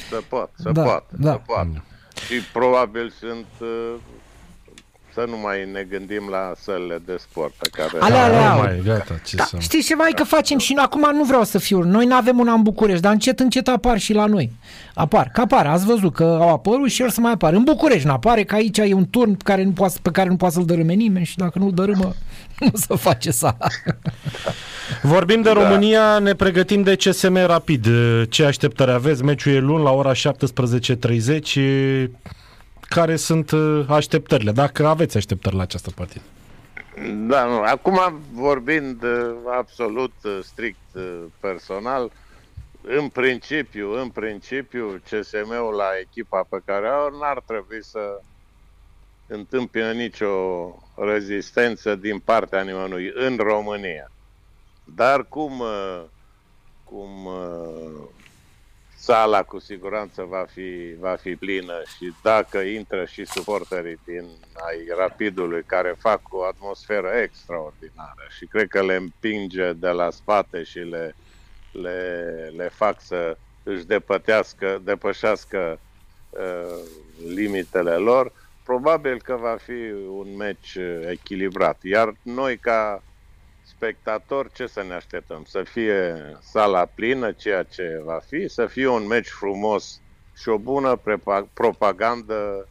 Se 0.09 0.15
poate, 0.29 0.51
se 0.55 0.71
Da, 0.71 0.83
poate, 0.83 1.15
da. 1.19 1.31
se 1.31 1.41
poate. 1.45 1.83
Și 2.25 2.41
probabil 2.53 3.09
sunt 3.19 3.45
uh, 3.59 3.95
să 5.15 5.25
nu 5.29 5.37
mai 5.37 5.67
ne 5.73 5.85
gândim 5.89 6.27
la 6.29 6.53
sălile 6.63 7.01
de 7.05 7.15
sport 7.19 7.53
pe 7.57 7.69
care 7.71 7.89
Alea, 7.99 8.23
alea, 8.23 8.39
Nu 8.39 8.51
au. 8.51 8.61
mai, 8.61 8.81
gata, 8.85 9.19
ce 9.25 9.35
Da, 9.35 9.43
să... 9.43 9.57
știți 9.59 9.87
ceva, 9.87 10.07
e 10.07 10.11
că 10.11 10.23
facem 10.23 10.57
și 10.57 10.73
noi, 10.73 10.83
acum 10.83 11.15
nu 11.15 11.23
vreau 11.23 11.43
să 11.43 11.57
fiu, 11.57 11.81
noi 11.81 12.05
nu 12.05 12.15
avem 12.15 12.39
una 12.39 12.53
în 12.53 12.61
București, 12.61 13.01
dar 13.01 13.11
încet, 13.11 13.39
încet 13.39 13.67
apar 13.67 13.97
și 13.99 14.13
la 14.13 14.25
noi. 14.25 14.51
Apar, 14.93 15.29
că 15.33 15.41
apar, 15.41 15.67
ați 15.67 15.85
văzut 15.85 16.13
că 16.13 16.23
au 16.23 16.49
apărut 16.49 16.89
și 16.89 17.01
el 17.01 17.09
să 17.09 17.21
mai 17.21 17.31
apar. 17.31 17.53
În 17.53 17.63
București 17.63 18.07
nu 18.07 18.13
apare, 18.13 18.43
că 18.43 18.55
aici 18.55 18.77
e 18.77 18.93
un 18.93 19.09
turn 19.09 19.33
pe 19.33 19.43
care 19.43 19.63
nu 19.63 19.71
poate, 19.71 19.95
pe 20.01 20.11
care 20.11 20.29
nu 20.29 20.35
poate 20.35 20.53
să-l 20.53 20.65
dărâme 20.65 20.93
nimeni 20.93 21.25
și 21.25 21.37
dacă 21.37 21.59
nu-l 21.59 21.73
dărâmă, 21.73 22.13
nu 22.59 22.71
se 22.73 22.95
face 22.95 23.31
sala. 23.31 23.67
Vorbim 25.01 25.41
de 25.41 25.49
România, 25.49 26.19
ne 26.19 26.33
pregătim 26.33 26.81
de 26.83 26.95
CSM 26.95 27.35
rapid. 27.45 27.87
Ce 28.29 28.45
așteptări 28.45 28.91
aveți? 28.91 29.23
Meciul 29.23 29.53
e 29.53 29.59
luni 29.59 29.83
la 29.83 29.91
ora 29.91 30.11
17.30. 30.13 30.17
Care 32.89 33.15
sunt 33.15 33.51
uh, 33.51 33.85
așteptările? 33.89 34.51
Dacă 34.51 34.87
aveți 34.87 35.17
așteptări 35.17 35.55
la 35.55 35.61
această 35.61 35.91
partidă. 35.91 36.23
Da, 37.27 37.45
nu. 37.45 37.61
Acum 37.61 38.21
vorbind 38.31 39.03
uh, 39.03 39.35
absolut 39.57 40.13
uh, 40.23 40.39
strict 40.41 40.95
uh, 40.95 41.23
personal, 41.39 42.11
în 42.81 43.07
principiu, 43.09 44.01
în 44.01 44.09
principiu, 44.09 45.01
CSM-ul 45.09 45.73
la 45.75 45.89
echipa 46.01 46.45
pe 46.49 46.61
care 46.65 46.87
au 46.87 47.17
n-ar 47.19 47.41
trebui 47.45 47.83
să 47.83 48.21
întâmpină 49.27 49.91
nicio 49.91 50.29
rezistență 50.95 51.95
din 51.95 52.19
partea 52.19 52.61
nimănui 52.61 53.11
în 53.15 53.37
România. 53.37 54.11
Dar 54.83 55.25
cum, 55.29 55.59
uh, 55.59 56.03
cum 56.83 57.25
uh, 57.25 58.07
sala 59.05 59.43
cu 59.43 59.59
siguranță 59.59 60.23
va 60.23 60.45
fi, 60.53 60.95
va 60.99 61.15
fi 61.15 61.35
plină 61.35 61.81
și 61.95 62.13
dacă 62.23 62.57
intră 62.57 63.05
și 63.05 63.25
suporterii 63.25 63.99
din 64.05 64.25
ai 64.53 64.87
Rapidului 64.97 65.63
care 65.63 65.95
fac 65.99 66.21
o 66.29 66.43
atmosferă 66.43 67.07
extraordinară 67.07 68.25
și 68.37 68.45
cred 68.45 68.67
că 68.67 68.83
le 68.83 68.95
împinge 68.95 69.73
de 69.73 69.89
la 69.89 70.09
spate 70.09 70.63
și 70.63 70.79
le, 70.79 71.15
le, 71.71 71.99
le 72.55 72.69
fac 72.73 73.01
să 73.01 73.37
își 73.63 73.85
depătească, 73.85 74.81
depășească 74.83 75.79
uh, 76.29 76.79
limitele 77.27 77.95
lor, 77.95 78.31
probabil 78.63 79.21
că 79.21 79.35
va 79.35 79.57
fi 79.61 79.91
un 80.09 80.35
meci 80.37 80.75
uh, 80.75 81.07
echilibrat. 81.09 81.77
Iar 81.83 82.13
noi 82.21 82.57
ca 82.57 83.03
spectator, 83.75 84.51
ce 84.51 84.67
să 84.67 84.83
ne 84.87 84.93
așteptăm? 84.93 85.43
Să 85.47 85.63
fie 85.63 86.15
sala 86.41 86.85
plină, 86.85 87.31
ceea 87.31 87.63
ce 87.63 88.01
va 88.03 88.19
fi, 88.27 88.47
să 88.47 88.65
fie 88.65 88.87
un 88.87 89.07
meci 89.07 89.27
frumos 89.27 90.01
și 90.35 90.49
o 90.49 90.57
bună 90.57 90.99
prepa- 90.99 91.53
propagandă 91.53 92.67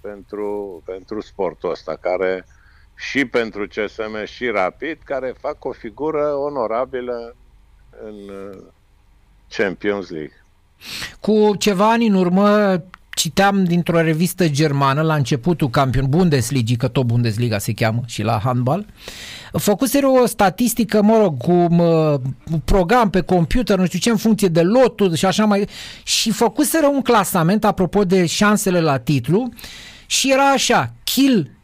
pentru, 0.00 0.82
pentru 0.84 1.20
sportul 1.20 1.70
ăsta, 1.70 1.96
care 2.00 2.46
și 2.94 3.24
pentru 3.24 3.66
CSM 3.66 4.24
și 4.24 4.46
Rapid, 4.46 4.98
care 5.04 5.34
fac 5.40 5.64
o 5.64 5.72
figură 5.72 6.34
onorabilă 6.34 7.36
în 8.04 8.14
uh, 8.28 8.62
Champions 9.48 10.10
League. 10.10 10.44
Cu 11.20 11.56
ceva 11.58 11.90
ani 11.90 12.06
în 12.06 12.14
urmă 12.14 12.82
citeam 13.24 13.64
dintr-o 13.64 14.00
revistă 14.00 14.48
germană 14.48 15.02
la 15.02 15.14
începutul 15.14 15.70
campion 15.70 16.06
Bundesliga, 16.08 16.74
că 16.78 16.88
tot 16.88 17.04
Bundesliga 17.04 17.58
se 17.58 17.72
cheamă 17.72 18.00
și 18.06 18.22
la 18.22 18.40
handbal, 18.44 18.86
făcuseră 19.52 20.06
o 20.06 20.26
statistică, 20.26 21.02
mă 21.02 21.16
rog, 21.16 21.36
cu 21.36 21.52
mă, 21.52 22.20
program 22.64 23.10
pe 23.10 23.20
computer, 23.20 23.78
nu 23.78 23.86
știu 23.86 23.98
ce, 23.98 24.10
în 24.10 24.16
funcție 24.16 24.48
de 24.48 24.62
lotul 24.62 25.14
și 25.14 25.26
așa 25.26 25.44
mai... 25.44 25.68
Și 26.02 26.30
făcuseră 26.30 26.86
un 26.86 27.02
clasament, 27.02 27.64
apropo 27.64 28.04
de 28.04 28.26
șansele 28.26 28.80
la 28.80 28.98
titlu, 28.98 29.48
și 30.06 30.32
era 30.32 30.50
așa, 30.50 30.92
Kill 31.04 31.50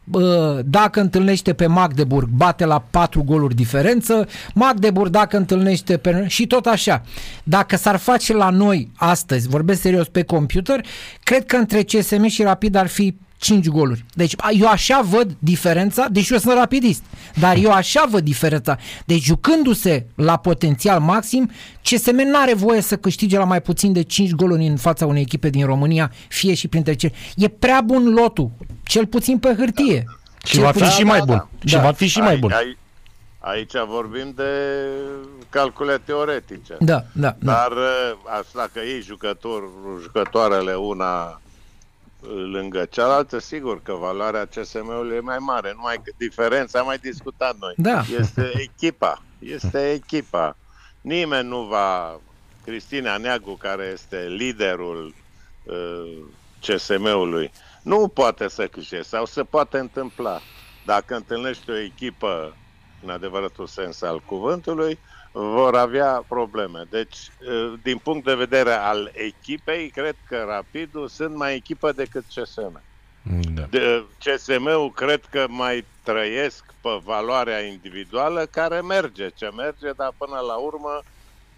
dacă 0.65 0.99
întâlnește 0.99 1.53
pe 1.53 1.67
Magdeburg, 1.67 2.29
bate 2.29 2.65
la 2.65 2.83
4 2.89 3.23
goluri 3.23 3.55
diferență, 3.55 4.27
Magdeburg 4.53 5.11
dacă 5.11 5.37
întâlnește 5.37 5.97
pe... 5.97 6.25
și 6.27 6.47
tot 6.47 6.65
așa. 6.65 7.01
Dacă 7.43 7.77
s-ar 7.77 7.95
face 7.95 8.33
la 8.33 8.49
noi 8.49 8.91
astăzi, 8.95 9.47
vorbesc 9.47 9.81
serios 9.81 10.07
pe 10.07 10.23
computer, 10.23 10.85
cred 11.23 11.45
că 11.45 11.55
între 11.55 11.83
CSM 11.83 12.25
și 12.25 12.43
Rapid 12.43 12.75
ar 12.75 12.87
fi 12.87 13.15
5 13.41 13.67
goluri. 13.67 14.05
Deci 14.13 14.33
a, 14.37 14.49
eu 14.51 14.67
așa 14.67 15.01
văd 15.09 15.31
diferența, 15.39 16.07
deci 16.11 16.29
eu 16.29 16.37
sunt 16.37 16.53
rapidist, 16.53 17.03
dar 17.39 17.55
eu 17.55 17.71
așa 17.71 18.05
văd 18.09 18.23
diferența. 18.23 18.77
Deci 19.05 19.23
jucându-se 19.23 20.05
la 20.15 20.37
potențial 20.37 20.99
maxim, 20.99 21.51
CSM 21.83 22.15
nu 22.15 22.37
are 22.37 22.53
voie 22.53 22.81
să 22.81 22.97
câștige 22.97 23.37
la 23.37 23.43
mai 23.43 23.61
puțin 23.61 23.93
de 23.93 24.01
5 24.03 24.31
goluri 24.33 24.65
în 24.65 24.77
fața 24.77 25.05
unei 25.05 25.21
echipe 25.21 25.49
din 25.49 25.65
România, 25.65 26.11
fie 26.27 26.53
și 26.53 26.67
printre 26.67 26.93
cele. 26.95 27.13
E 27.35 27.47
prea 27.47 27.81
bun 27.85 28.13
lotul, 28.13 28.51
cel 28.83 29.05
puțin 29.07 29.37
pe 29.39 29.55
hârtie. 29.57 30.05
Și 30.45 30.53
Cel 30.53 30.63
va 30.63 30.71
fi 30.71 30.77
puțin- 30.79 30.93
și 30.95 31.03
mai 31.03 31.21
bun. 31.25 31.47
Și 31.65 31.75
Da. 31.75 31.81
va 31.81 31.91
fi 31.91 32.07
și 32.07 32.19
mai 32.19 32.37
bun. 32.37 32.51
Ai, 32.51 32.77
aici 33.39 33.71
vorbim 33.87 34.33
de 34.35 34.43
calcule 35.49 36.01
teoretice. 36.05 36.75
Da, 36.79 37.03
da, 37.11 37.35
da. 37.39 37.51
Dar 37.53 37.71
uh, 37.71 38.11
așa, 38.39 38.43
dacă 38.55 38.79
iei 38.85 39.01
jucător, 39.01 39.63
jucătoarele 40.01 40.73
una 40.73 41.41
lângă 42.29 42.85
cealaltă, 42.85 43.39
sigur 43.39 43.81
că 43.81 43.93
valoarea 43.93 44.45
CSM-ului 44.45 45.15
e 45.15 45.19
mai 45.19 45.37
mare. 45.37 45.73
Numai 45.75 45.95
că 45.95 46.11
diferența, 46.17 46.79
am 46.79 46.85
mai 46.85 46.97
discutat 46.97 47.55
noi, 47.59 47.73
Da. 47.77 48.03
este 48.19 48.51
echipa. 48.55 49.21
Este 49.39 49.91
echipa. 49.91 50.57
Nimeni 51.01 51.47
nu 51.47 51.61
va... 51.61 52.19
Cristina 52.65 53.17
Neagu, 53.17 53.53
care 53.55 53.89
este 53.93 54.27
liderul 54.29 55.13
uh, 55.63 56.17
CSM-ului, 56.67 57.51
nu 57.81 58.07
poate 58.07 58.47
să 58.47 58.67
câștige 58.67 59.01
sau 59.01 59.25
se 59.25 59.43
poate 59.43 59.77
întâmpla. 59.77 60.39
Dacă 60.85 61.15
întâlnești 61.15 61.69
o 61.69 61.77
echipă 61.77 62.55
în 63.03 63.09
adevăratul 63.09 63.67
sens 63.67 64.01
al 64.01 64.19
cuvântului, 64.25 64.99
vor 65.31 65.75
avea 65.75 66.25
probleme. 66.27 66.85
Deci, 66.89 67.17
uh, 67.17 67.73
din 67.83 67.97
punct 67.97 68.25
de 68.25 68.35
vedere 68.35 68.71
al 68.73 69.11
echipei, 69.13 69.89
cred 69.89 70.15
că 70.27 70.43
Rapidul 70.47 71.07
sunt 71.07 71.35
mai 71.35 71.55
echipă 71.55 71.91
decât 71.91 72.23
CSM. 72.35 72.81
Da. 73.53 73.61
De, 73.69 74.05
CSM-ul 74.23 74.91
cred 74.91 75.25
că 75.25 75.45
mai 75.49 75.85
trăiesc 76.03 76.65
pe 76.81 76.99
valoarea 77.03 77.59
individuală 77.59 78.45
care 78.45 78.81
merge, 78.81 79.29
ce 79.29 79.49
merge, 79.55 79.91
dar 79.91 80.13
până 80.17 80.39
la 80.39 80.55
urmă 80.55 81.01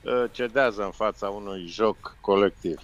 uh, 0.01 0.23
cedează 0.31 0.83
în 0.83 0.91
fața 0.91 1.29
unui 1.29 1.65
joc 1.67 2.15
colectiv. 2.21 2.79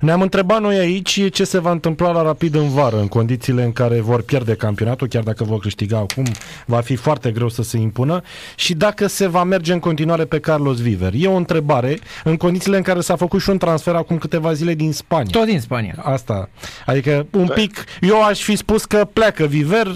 Ne-am 0.00 0.20
întrebat 0.22 0.60
noi 0.60 0.78
aici 0.78 1.30
ce 1.32 1.44
se 1.44 1.58
va 1.58 1.70
întâmpla 1.70 2.10
la 2.10 2.22
Rapid 2.22 2.54
în 2.54 2.68
vară, 2.68 2.96
în 2.98 3.08
condițiile 3.08 3.62
în 3.62 3.72
care 3.72 4.00
vor 4.00 4.22
pierde 4.22 4.54
campionatul, 4.54 5.06
chiar 5.06 5.22
dacă 5.22 5.44
vor 5.44 5.58
câștiga 5.58 5.96
acum, 5.98 6.24
va 6.66 6.80
fi 6.80 6.96
foarte 6.96 7.30
greu 7.30 7.48
să 7.48 7.62
se 7.62 7.76
impună, 7.76 8.22
și 8.56 8.74
dacă 8.74 9.06
se 9.06 9.26
va 9.26 9.44
merge 9.44 9.72
în 9.72 9.78
continuare 9.78 10.24
pe 10.24 10.38
Carlos 10.40 10.80
Viver. 10.80 11.12
E 11.14 11.28
o 11.28 11.34
întrebare, 11.34 11.98
în 12.24 12.36
condițiile 12.36 12.76
în 12.76 12.82
care 12.82 13.00
s-a 13.00 13.16
făcut 13.16 13.40
și 13.40 13.50
un 13.50 13.58
transfer 13.58 13.94
acum 13.94 14.18
câteva 14.18 14.52
zile 14.52 14.74
din 14.74 14.92
Spania. 14.92 15.30
Tot 15.30 15.44
din 15.46 15.60
Spania. 15.60 15.94
Asta. 16.02 16.48
Adică 16.86 17.26
un 17.32 17.46
Da. 17.46 17.52
pic, 17.54 17.84
eu 18.00 18.22
aș 18.22 18.42
fi 18.42 18.56
spus 18.56 18.84
că 18.84 19.08
pleacă 19.12 19.44
Viver, 19.46 19.86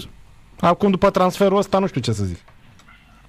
acum 0.59 0.91
după 0.91 1.09
transferul 1.09 1.57
ăsta 1.57 1.79
nu 1.79 1.87
știu 1.87 2.01
ce 2.01 2.11
să 2.11 2.23
zic. 2.23 2.37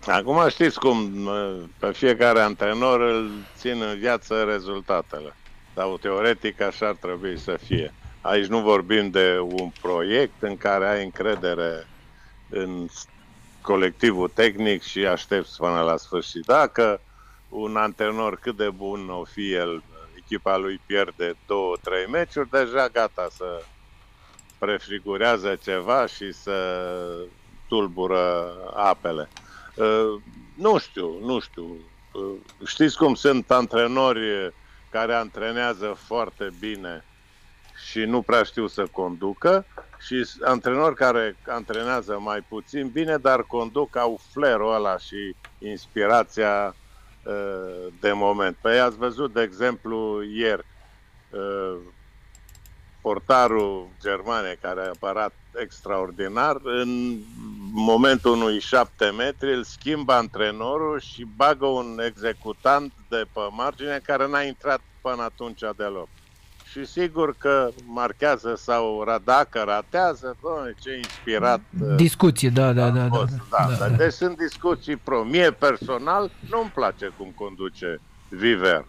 Acum 0.06 0.48
știți 0.48 0.78
cum 0.78 1.10
uh, 1.26 1.64
pe 1.78 1.90
fiecare 1.94 2.40
antrenor 2.40 3.00
îl 3.00 3.30
țin 3.58 3.82
în 3.92 3.98
viață 3.98 4.34
rezultatele. 4.52 5.34
Dar 5.76 5.86
teoretic 6.00 6.60
așa 6.60 6.86
ar 6.86 6.94
trebui 6.94 7.38
să 7.38 7.58
fie. 7.62 7.94
Aici 8.20 8.46
nu 8.46 8.60
vorbim 8.60 9.10
de 9.10 9.38
un 9.38 9.70
proiect 9.80 10.42
în 10.42 10.56
care 10.56 10.88
ai 10.88 11.04
încredere 11.04 11.86
în 12.50 12.88
colectivul 13.60 14.28
tehnic 14.28 14.82
și 14.82 15.06
aștepți 15.06 15.56
până 15.56 15.80
la 15.80 15.96
sfârșit. 15.96 16.44
Dacă 16.44 17.00
un 17.48 17.76
antrenor 17.76 18.36
cât 18.36 18.56
de 18.56 18.70
bun 18.70 19.08
o 19.10 19.24
fi 19.24 19.52
el, 19.52 19.82
echipa 20.16 20.56
lui 20.56 20.80
pierde 20.86 21.36
două, 21.46 21.76
trei 21.82 22.06
meciuri, 22.06 22.50
deja 22.50 22.88
gata 22.88 23.28
să 23.30 23.62
prefigurează 24.58 25.58
ceva 25.62 26.06
și 26.06 26.32
să 26.32 26.88
tulbură 27.68 28.52
apele. 28.74 29.28
Uh, 29.74 30.20
nu 30.54 30.78
știu, 30.78 31.18
nu 31.24 31.38
știu. 31.38 31.76
Uh, 32.12 32.66
știți 32.66 32.96
cum 32.96 33.14
sunt 33.14 33.50
antrenori 33.50 34.52
care 34.96 35.14
antrenează 35.14 35.92
foarte 35.92 36.50
bine 36.58 37.08
și 37.74 38.04
nu 38.04 38.22
prea 38.22 38.42
știu 38.42 38.66
să 38.66 38.88
conducă 38.88 39.68
și 39.98 40.24
s- 40.24 40.40
antrenori 40.42 40.94
care 40.94 41.38
antrenează 41.42 42.18
mai 42.18 42.42
puțin 42.42 42.90
bine, 42.90 43.18
dar 43.18 43.44
conduc, 43.44 43.96
au 43.96 44.20
flair-ul 44.32 44.74
ăla 44.74 44.98
și 44.98 45.36
inspirația 45.58 46.78
uh, 47.22 47.86
de 47.92 48.12
moment. 48.12 48.58
Păi 48.58 48.80
ați 48.80 48.96
văzut, 48.96 49.32
de 49.32 49.42
exemplu, 49.42 50.22
ieri, 50.24 50.66
uh, 51.28 51.94
portarul 53.06 53.88
Germaniei, 54.00 54.58
care 54.60 54.80
a 54.80 54.88
apărat 54.94 55.32
extraordinar, 55.62 56.56
în 56.62 57.16
momentul 57.72 58.32
unui 58.32 58.60
șapte 58.60 59.10
metri 59.16 59.54
îl 59.54 59.64
schimbă 59.64 60.12
antrenorul 60.12 61.00
și 61.00 61.26
bagă 61.36 61.66
un 61.66 62.00
executant 62.06 62.92
de 63.08 63.24
pe 63.32 63.40
margine 63.50 64.00
care 64.02 64.28
n-a 64.28 64.42
intrat 64.42 64.80
până 65.00 65.22
atunci 65.22 65.60
deloc. 65.76 66.08
Și 66.70 66.84
sigur 66.86 67.34
că 67.38 67.68
marchează 67.84 68.54
sau 68.56 69.04
ra- 69.08 69.24
dacă 69.24 69.62
ratează, 69.66 70.36
doamne, 70.42 70.74
ce 70.80 70.96
inspirat 70.96 71.60
uh, 71.80 71.94
Discuții, 71.96 72.50
da, 72.50 72.72
da, 72.72 72.90
da. 72.90 73.02
a 73.02 73.08
da, 73.08 73.16
fost, 73.16 73.40
da, 73.50 73.66
da, 73.78 73.88
da. 73.88 73.96
Deci 73.96 74.12
sunt 74.12 74.36
discuții 74.36 74.96
pro. 74.96 75.22
Mie 75.22 75.50
personal 75.50 76.30
nu-mi 76.50 76.72
place 76.74 77.12
cum 77.18 77.32
conduce 77.36 78.00
Viver. 78.28 78.84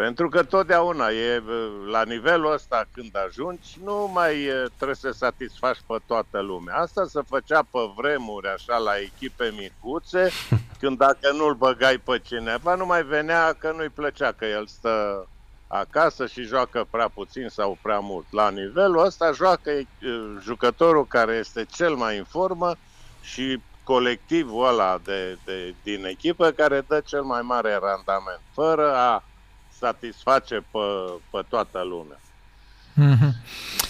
Pentru 0.00 0.28
că 0.28 0.42
totdeauna 0.42 1.08
e 1.08 1.42
la 1.90 2.02
nivelul 2.02 2.52
ăsta 2.52 2.84
când 2.94 3.16
ajungi, 3.26 3.78
nu 3.84 4.10
mai 4.14 4.42
e, 4.42 4.52
trebuie 4.76 4.96
să 4.96 5.10
satisfaci 5.10 5.80
pe 5.86 5.96
toată 6.06 6.40
lumea. 6.40 6.76
Asta 6.76 7.04
se 7.04 7.20
făcea 7.28 7.58
pe 7.58 7.78
vremuri 7.96 8.48
așa 8.48 8.76
la 8.76 8.92
echipe 8.98 9.52
micuțe, 9.56 10.30
când 10.80 10.98
dacă 10.98 11.32
nu-l 11.32 11.54
băgai 11.54 11.98
pe 11.98 12.18
cineva, 12.18 12.74
nu 12.74 12.86
mai 12.86 13.02
venea 13.02 13.52
că 13.58 13.72
nu-i 13.76 13.88
plăcea 13.88 14.32
că 14.32 14.44
el 14.44 14.66
stă 14.66 15.26
acasă 15.66 16.26
și 16.26 16.42
joacă 16.42 16.86
prea 16.90 17.08
puțin 17.08 17.48
sau 17.48 17.78
prea 17.82 17.98
mult. 17.98 18.26
La 18.30 18.50
nivelul 18.50 19.04
ăsta 19.04 19.32
joacă 19.32 19.70
e, 19.70 19.86
jucătorul 20.42 21.06
care 21.06 21.32
este 21.32 21.64
cel 21.64 21.94
mai 21.94 22.18
în 22.18 22.24
formă 22.24 22.72
și 23.22 23.60
colectivul 23.84 24.66
ăla 24.66 24.98
de, 25.04 25.38
de, 25.44 25.74
din 25.82 26.04
echipă 26.04 26.50
care 26.50 26.84
dă 26.88 27.00
cel 27.06 27.22
mai 27.22 27.42
mare 27.42 27.78
randament, 27.82 28.40
fără 28.52 28.94
a 28.94 29.22
satisface 29.80 30.54
pe, 30.54 30.78
pe 31.30 31.40
toată 31.48 31.80
lumea. 31.88 32.20
Mhm. 32.94 33.34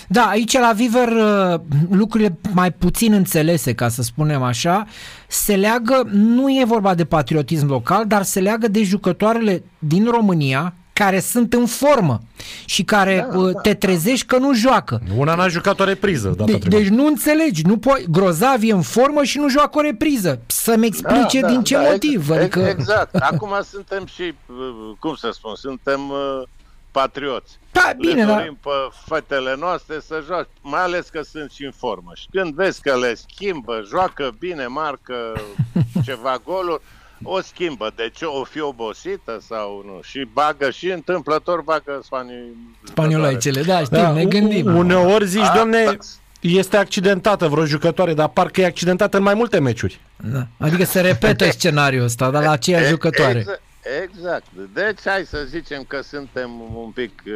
Da, 0.09 0.23
aici 0.27 0.53
la 0.53 0.73
Viver 0.73 1.09
uh, 1.09 1.61
lucrurile 1.91 2.39
mai 2.53 2.73
puțin 2.73 3.13
înțelese, 3.13 3.75
ca 3.75 3.89
să 3.89 4.03
spunem 4.03 4.43
așa, 4.43 4.87
se 5.29 5.57
leagă, 5.57 6.09
nu 6.11 6.49
e 6.49 6.65
vorba 6.65 6.95
de 6.95 7.05
patriotism 7.05 7.67
local, 7.67 8.07
dar 8.07 8.23
se 8.23 8.41
leagă 8.41 8.69
de 8.69 8.83
jucătoarele 8.83 9.63
din 9.79 10.05
România 10.05 10.75
care 11.05 11.21
sunt 11.21 11.53
în 11.53 11.67
formă 11.67 12.21
și 12.65 12.83
care 12.85 13.27
Da, 13.31 13.39
uh, 13.39 13.53
da, 13.53 13.61
te 13.61 13.75
trezești 13.75 14.27
că 14.27 14.37
nu 14.39 14.55
joacă. 14.55 15.01
Una 15.17 15.35
n-a 15.35 15.49
jucat 15.49 15.81
o 15.81 15.85
repriză 15.85 16.29
data 16.29 16.45
De, 16.45 16.51
trecută. 16.53 16.77
deci 16.77 16.89
nu 16.89 17.07
înțelegi, 17.07 17.67
nu 17.67 17.77
po- 17.79 18.05
Grozav 18.09 18.63
e 18.63 18.73
în 18.73 18.83
formă 18.83 19.23
și 19.23 19.39
nu 19.39 19.49
joacă 19.49 19.79
o 19.79 19.81
repriză. 19.81 20.41
Să-mi 20.47 20.87
explice 20.87 21.41
din 21.41 21.63
ce 21.63 21.77
motiv. 21.79 22.29
ex- 22.31 22.39
adică... 22.39 22.61
Exact. 22.61 23.15
Acum 23.15 23.53
suntem 23.71 24.07
și, 24.07 24.23
uh, 24.23 24.97
cum 24.99 25.15
să 25.15 25.31
spun, 25.33 25.55
suntem 25.55 26.01
uh, 26.11 26.43
patrioți. 26.91 27.59
Da, 27.73 27.93
bine, 27.99 28.13
le 28.15 28.25
dar 28.25 28.37
dorim 28.39 28.59
pe 28.63 28.71
fetele 29.07 29.57
noastre 29.59 30.01
să 30.07 30.23
joace, 30.27 30.49
mai 30.63 30.83
ales 30.83 31.09
că 31.09 31.21
sunt 31.23 31.51
și 31.51 31.65
în 31.65 31.73
formă. 31.77 32.11
Și 32.15 32.27
când 32.31 32.55
vezi 32.55 32.81
că 32.81 32.97
le 32.99 33.15
schimbă, 33.15 33.85
joacă 33.89 34.35
bine, 34.39 34.67
marcă 34.67 35.15
ceva 36.07 36.41
goluri, 36.45 36.83
o 37.23 37.41
schimbă. 37.41 37.93
De 37.97 38.11
ce? 38.15 38.25
O 38.25 38.45
fi 38.45 38.61
obosită 38.61 39.41
sau 39.49 39.83
nu? 39.87 40.01
Și 40.03 40.29
bagă 40.33 40.71
și 40.71 40.91
întâmplător 40.91 41.61
bagă 41.61 42.01
spanii... 42.05 42.77
spaniolaicele, 42.83 43.63
da, 43.63 43.79
știm, 43.85 43.99
Da, 43.99 44.13
ne 44.13 44.23
u- 44.25 44.29
gândim. 44.29 44.77
Uneori 44.77 45.27
zici, 45.27 45.43
A, 45.43 45.57
domne, 45.57 45.85
da. 45.85 45.93
este 46.41 46.77
accidentată 46.77 47.49
vreo 47.49 47.65
jucătoare, 47.65 48.15
dar 48.15 48.29
parcă 48.29 48.61
e 48.61 48.65
accidentată 48.67 49.17
în 49.17 49.23
mai 49.23 49.35
multe 49.35 49.59
meciuri. 49.59 50.01
Da. 50.17 50.47
Adică 50.59 50.85
se 50.85 51.01
repetă 51.01 51.51
scenariul 51.59 52.05
ăsta, 52.05 52.31
dar 52.31 52.43
la 52.43 52.51
aceeași 52.51 52.85
E- 52.85 52.89
jucătoare. 52.89 53.39
Exact, 53.39 53.63
exact. 54.03 54.45
Deci 54.75 54.99
hai 55.05 55.25
să 55.25 55.45
zicem 55.49 55.83
că 55.89 56.01
suntem 56.03 56.51
un 56.75 56.91
pic 56.91 57.23
uh, 57.27 57.33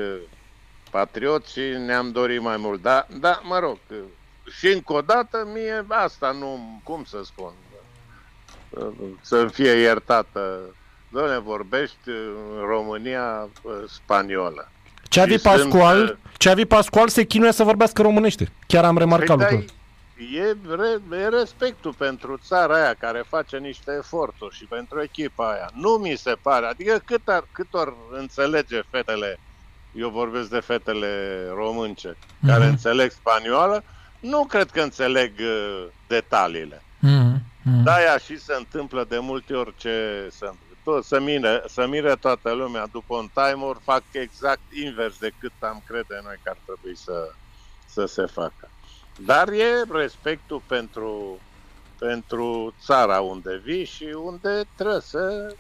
patrioți 0.91 1.53
și 1.53 1.61
ne-am 1.87 2.11
dorit 2.11 2.41
mai 2.41 2.57
mult. 2.59 2.83
Da, 2.83 3.07
da, 3.21 3.41
mă 3.49 3.59
rog, 3.59 3.79
uh, 3.91 3.97
și 4.59 4.67
încă 4.67 4.93
o 4.93 5.01
dată 5.01 5.49
mie 5.55 5.85
asta 5.89 6.37
nu, 6.41 6.81
cum 6.83 7.05
să 7.09 7.21
spun, 7.25 7.53
uh, 7.53 7.64
să 9.21 9.47
fie 9.53 9.71
iertată. 9.73 10.61
Doamne, 11.09 11.39
vorbești 11.39 12.09
în 12.09 12.67
România 12.67 13.49
uh, 13.63 13.73
spaniolă. 13.89 14.69
Ceavi 15.09 15.33
Și 15.33 15.39
sunt, 15.39 15.55
Pascual, 15.55 16.03
uh, 16.03 16.31
Ceavi 16.37 16.65
Pascual 16.65 17.09
se 17.09 17.25
chinuie 17.25 17.53
să 17.53 17.63
vorbească 17.63 18.03
românește. 18.03 18.49
Chiar 18.67 18.85
am 18.85 18.99
remarcat 18.99 19.37
Păi, 19.37 19.47
lucrul. 19.51 19.65
da, 19.67 20.39
e, 20.41 20.57
re, 20.77 21.19
e 21.25 21.29
respectul 21.29 21.93
pentru 21.93 22.41
țara 22.47 22.75
aia 22.75 22.95
care 22.99 23.25
face 23.29 23.57
niște 23.59 23.95
eforturi 23.99 24.55
și 24.57 24.65
pentru 24.65 25.03
echipa 25.03 25.51
aia. 25.53 25.71
Nu 25.75 25.91
mi 25.91 26.17
se 26.17 26.35
pare. 26.43 26.67
Adică 26.67 27.03
cât, 27.05 27.29
ar, 27.29 27.45
cât 27.53 27.67
or 27.71 27.95
înțelege 28.13 28.81
fetele, 28.91 29.39
eu 29.93 30.09
vorbesc 30.09 30.49
de 30.51 30.61
fetele 30.61 31.09
românce, 31.55 32.17
care 32.47 32.63
Mhm. 32.63 32.69
înțeleg 32.71 33.11
spanioală, 33.11 33.85
nu 34.21 34.45
cred 34.45 34.71
că 34.71 34.81
înțeleg 34.81 35.33
uh, 35.41 35.85
detaliile. 36.07 36.83
Mm, 37.65 37.73
mm. 37.73 37.83
De-aia 37.83 38.19
și 38.19 38.39
se 38.39 38.55
întâmplă 38.55 39.05
de 39.05 39.19
multe 39.19 39.55
ori 39.55 39.75
ce 39.77 40.29
se 40.31 40.45
întâmplă. 40.45 40.77
Tot, 40.85 41.05
să, 41.05 41.21
mire, 41.21 41.63
să 41.67 41.87
mire 41.87 42.15
toată 42.15 42.53
lumea 42.53 42.87
după 42.87 43.17
un 43.17 43.29
timer, 43.33 43.77
fac 43.83 44.03
exact 44.11 44.61
invers 44.85 45.19
decât 45.19 45.53
am 45.59 45.83
crede 45.87 46.21
noi 46.23 46.41
că 46.43 46.51
ar 46.51 46.59
trebui 46.65 46.97
să, 46.97 47.31
să 47.87 48.07
se 48.07 48.27
facă. 48.27 48.71
Dar 49.19 49.49
e 49.49 49.83
respectul 49.91 50.63
pentru, 50.67 51.41
pentru 51.99 52.75
țara 52.81 53.21
unde 53.21 53.61
vii 53.65 53.85
și 53.85 54.05
unde 54.05 54.65
trebuie 54.77 55.01
să, 55.01 55.55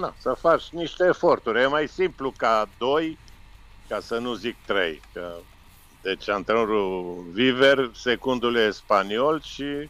na, 0.00 0.14
să 0.18 0.32
faci 0.32 0.68
niște 0.70 1.04
eforturi. 1.06 1.60
E 1.60 1.66
mai 1.66 1.88
simplu 1.88 2.32
ca 2.36 2.68
doi, 2.78 3.18
ca 3.88 4.00
să 4.00 4.18
nu 4.18 4.34
zic 4.34 4.56
trei. 4.66 5.00
Că, 5.12 5.34
deci 6.02 6.28
antrenorul 6.28 7.24
Viver, 7.32 7.90
secundul 7.94 8.56
e 8.56 8.70
spaniol 8.70 9.40
și 9.42 9.88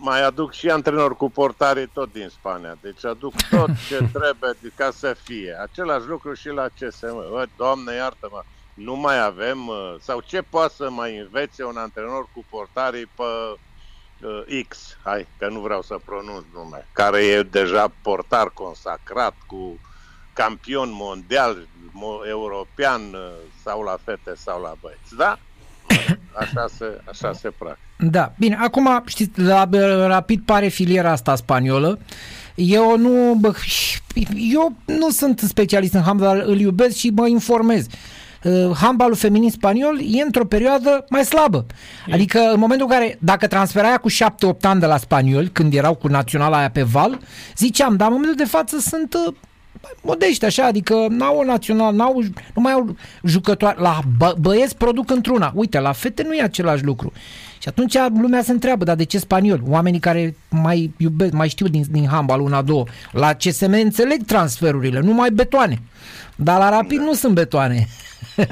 mai 0.00 0.22
aduc 0.24 0.52
și 0.52 0.70
antrenori 0.70 1.16
cu 1.16 1.30
portare 1.30 1.88
tot 1.92 2.12
din 2.12 2.28
Spania. 2.28 2.76
Deci 2.80 3.04
aduc 3.04 3.32
tot 3.50 3.68
ce 3.88 3.96
trebuie 4.12 4.52
de- 4.60 4.72
ca 4.76 4.90
să 4.90 5.16
fie. 5.22 5.56
Același 5.60 6.06
lucru 6.06 6.34
și 6.34 6.48
la 6.48 6.66
CSM. 6.80 7.30
Bă, 7.30 7.46
Doamne, 7.56 7.94
iartă-mă, 7.94 8.42
nu 8.74 8.94
mai 8.96 9.24
avem, 9.24 9.66
uh, 9.66 9.94
sau 10.00 10.20
ce 10.20 10.42
poate 10.42 10.74
să 10.76 10.90
mai 10.90 11.18
învețe 11.18 11.64
un 11.64 11.76
antrenor 11.76 12.28
cu 12.32 12.44
portare 12.50 13.08
pe 13.14 13.22
uh, 14.26 14.64
X, 14.68 14.96
hai, 15.02 15.26
că 15.38 15.48
nu 15.48 15.60
vreau 15.60 15.82
să 15.82 15.98
pronunț 16.04 16.44
nume, 16.54 16.88
care 16.92 17.24
e 17.24 17.42
deja 17.42 17.92
portar 18.02 18.50
consacrat 18.50 19.34
cu 19.46 19.78
campion 20.32 20.88
mondial, 20.92 21.56
mo- 21.90 22.28
european 22.28 23.14
uh, 23.14 23.30
sau 23.62 23.82
la 23.82 23.98
fete 24.04 24.34
sau 24.34 24.60
la 24.62 24.72
băieți, 24.80 25.14
da? 25.16 25.38
așa 26.38 26.66
se, 26.76 27.00
așa 27.10 27.32
se 27.32 27.50
practică. 27.58 27.86
Da, 27.98 28.32
bine, 28.38 28.58
acum 28.60 29.02
știți, 29.06 29.40
la 29.40 29.68
Rapid 30.06 30.42
pare 30.44 30.68
filiera 30.68 31.10
asta 31.10 31.34
spaniolă. 31.34 31.98
Eu 32.54 32.98
nu, 32.98 33.34
bă, 33.34 33.54
eu 34.52 34.72
nu 34.84 35.10
sunt 35.10 35.38
specialist 35.38 35.94
în 35.94 36.02
handbal, 36.02 36.42
îl 36.46 36.60
iubesc 36.60 36.96
și 36.96 37.10
mă 37.14 37.26
informez. 37.26 37.86
Uh, 38.44 38.70
handbalul 38.74 39.14
feminin 39.14 39.50
spaniol 39.50 40.00
e 40.00 40.22
într-o 40.22 40.44
perioadă 40.44 41.04
mai 41.08 41.24
slabă. 41.24 41.66
Adică 42.12 42.38
în 42.38 42.58
momentul 42.58 42.86
în 42.90 42.98
care, 42.98 43.18
dacă 43.20 43.46
transferaia 43.46 43.98
cu 43.98 44.10
7-8 44.10 44.14
ani 44.62 44.80
de 44.80 44.86
la 44.86 44.96
spanioli, 44.96 45.48
când 45.48 45.74
erau 45.74 45.94
cu 45.94 46.08
naționala 46.08 46.58
aia 46.58 46.70
pe 46.70 46.82
val, 46.82 47.18
ziceam, 47.56 47.96
dar 47.96 48.06
în 48.06 48.12
momentul 48.12 48.44
de 48.44 48.50
față 48.50 48.78
sunt 48.78 49.14
uh, 49.14 49.34
modești 50.00 50.44
așa, 50.44 50.64
adică 50.64 51.06
n-au 51.08 51.38
o 51.38 51.44
național, 51.44 51.94
n-au, 51.94 52.22
nu 52.54 52.62
mai 52.62 52.72
au 52.72 52.96
jucătoare. 53.24 53.80
La 53.80 54.00
bă, 54.18 54.34
băieți 54.40 54.76
produc 54.76 55.10
într-una. 55.10 55.52
Uite, 55.54 55.78
la 55.78 55.92
fete 55.92 56.22
nu 56.22 56.34
e 56.34 56.42
același 56.42 56.84
lucru. 56.84 57.12
Și 57.58 57.68
atunci 57.68 57.96
lumea 58.20 58.42
se 58.42 58.52
întreabă, 58.52 58.84
dar 58.84 58.96
de 58.96 59.04
ce 59.04 59.18
spaniol? 59.18 59.60
Oamenii 59.66 60.00
care 60.00 60.36
mai 60.50 60.92
iubesc, 60.96 61.32
mai 61.32 61.48
știu 61.48 61.66
din, 61.66 61.84
din 61.90 62.06
handbal 62.08 62.40
una, 62.40 62.62
două, 62.62 62.84
la 63.12 63.34
CSM 63.34 63.72
înțeleg 63.72 64.24
transferurile, 64.24 65.00
nu 65.00 65.12
mai 65.12 65.30
betoane. 65.30 65.82
Dar 66.36 66.58
la 66.58 66.68
Rapid 66.70 66.98
da. 66.98 67.04
nu 67.04 67.12
sunt 67.12 67.34
betoane. 67.34 67.86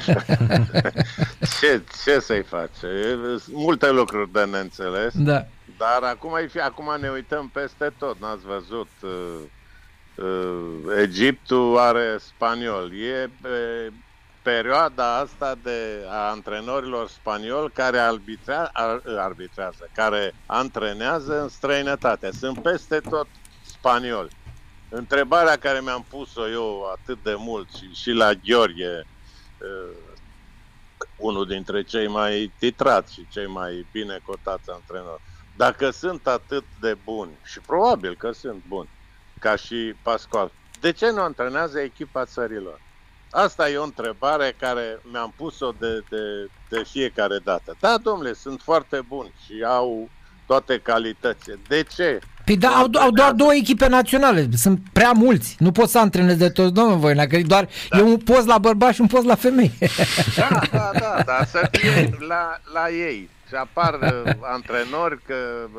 ce, 1.60 1.82
ce 2.04 2.20
să-i 2.20 2.42
faci? 2.42 2.90
Multe 3.52 3.90
lucruri 3.90 4.32
de 4.32 4.44
neînțeles. 4.50 5.12
Da. 5.14 5.46
Dar 5.78 6.10
acum, 6.10 6.30
acum 6.64 6.96
ne 7.00 7.08
uităm 7.08 7.50
peste 7.52 7.92
tot. 7.98 8.20
N-ați 8.20 8.46
văzut 8.46 8.88
uh, 9.02 9.10
uh, 9.10 9.55
Egiptul 10.98 11.78
are 11.78 12.18
spaniol. 12.18 12.92
E 12.92 13.30
pe 13.40 13.92
perioada 14.42 15.16
asta 15.16 15.58
de 15.62 16.04
a 16.08 16.30
antrenorilor 16.30 17.08
spanioli 17.08 17.72
care 17.72 17.98
arbitra, 17.98 18.70
ar, 18.72 19.02
arbitrează, 19.18 19.90
care 19.94 20.34
antrenează 20.46 21.40
în 21.40 21.48
străinătate. 21.48 22.30
Sunt 22.30 22.62
peste 22.62 23.00
tot 23.00 23.26
spanioli. 23.62 24.30
Întrebarea 24.88 25.56
care 25.56 25.80
mi-am 25.80 26.06
pus-o 26.08 26.48
eu 26.48 26.90
atât 27.00 27.22
de 27.22 27.34
mult 27.38 27.68
și, 27.74 27.92
și 27.94 28.10
la 28.10 28.32
Gheorghe, 28.32 29.06
uh, 29.60 29.96
unul 31.16 31.46
dintre 31.46 31.82
cei 31.82 32.08
mai 32.08 32.52
titrați 32.58 33.12
și 33.12 33.26
cei 33.30 33.46
mai 33.46 33.86
bine 33.92 34.20
cotați 34.24 34.70
antrenori, 34.70 35.22
dacă 35.56 35.90
sunt 35.90 36.26
atât 36.26 36.64
de 36.80 36.96
buni, 37.04 37.30
și 37.44 37.60
probabil 37.60 38.16
că 38.16 38.32
sunt 38.32 38.62
buni, 38.68 38.88
ca 39.40 39.56
și 39.56 39.94
Pascual. 40.02 40.50
De 40.80 40.92
ce 40.92 41.10
nu 41.10 41.20
antrenează 41.20 41.78
echipa 41.80 42.24
țărilor? 42.24 42.80
Asta 43.30 43.70
e 43.70 43.76
o 43.76 43.82
întrebare 43.82 44.54
care 44.58 45.00
mi-am 45.12 45.34
pus-o 45.36 45.72
de, 45.78 46.04
de, 46.10 46.50
de 46.68 46.84
fiecare 46.90 47.38
dată. 47.44 47.76
Da, 47.80 47.98
domnule, 48.02 48.32
sunt 48.32 48.60
foarte 48.62 49.00
buni 49.08 49.32
și 49.44 49.64
au 49.66 50.08
toate 50.46 50.78
calitățile. 50.78 51.58
De 51.68 51.82
ce? 51.96 52.18
Păi 52.44 52.56
da, 52.56 52.68
au, 52.68 52.88
au 52.98 53.10
doar 53.10 53.32
două 53.32 53.54
echipe 53.54 53.88
naționale, 53.88 54.48
sunt 54.56 54.80
prea 54.92 55.12
mulți. 55.12 55.56
Nu 55.58 55.72
pot 55.72 55.88
să 55.88 55.98
antrenez 55.98 56.36
de 56.36 56.48
toți, 56.48 56.72
domnul 56.72 56.96
Voina, 56.96 57.26
că 57.26 57.38
doar 57.46 57.68
da. 57.88 57.98
e 57.98 58.02
un 58.02 58.16
post 58.16 58.46
la 58.46 58.58
bărbați 58.58 58.94
și 58.94 59.00
un 59.00 59.06
post 59.06 59.24
la 59.24 59.34
femei. 59.34 59.72
Da, 60.36 60.60
da, 60.70 60.90
da, 60.98 61.22
dar 61.26 61.46
să 61.46 61.68
fie 61.72 62.10
la, 62.28 62.60
la 62.72 62.90
ei. 62.90 63.30
Și 63.48 63.54
apar 63.54 63.94
uh, 64.02 64.32
antrenori 64.40 65.22
că 65.26 65.34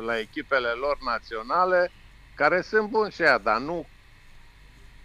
la 0.06 0.18
echipele 0.18 0.68
lor 0.80 0.98
naționale 1.04 1.90
care 2.38 2.60
sunt 2.60 2.88
buni 2.88 3.10
și 3.10 3.22
ea, 3.22 3.38
dar 3.38 3.58
nu 3.58 3.86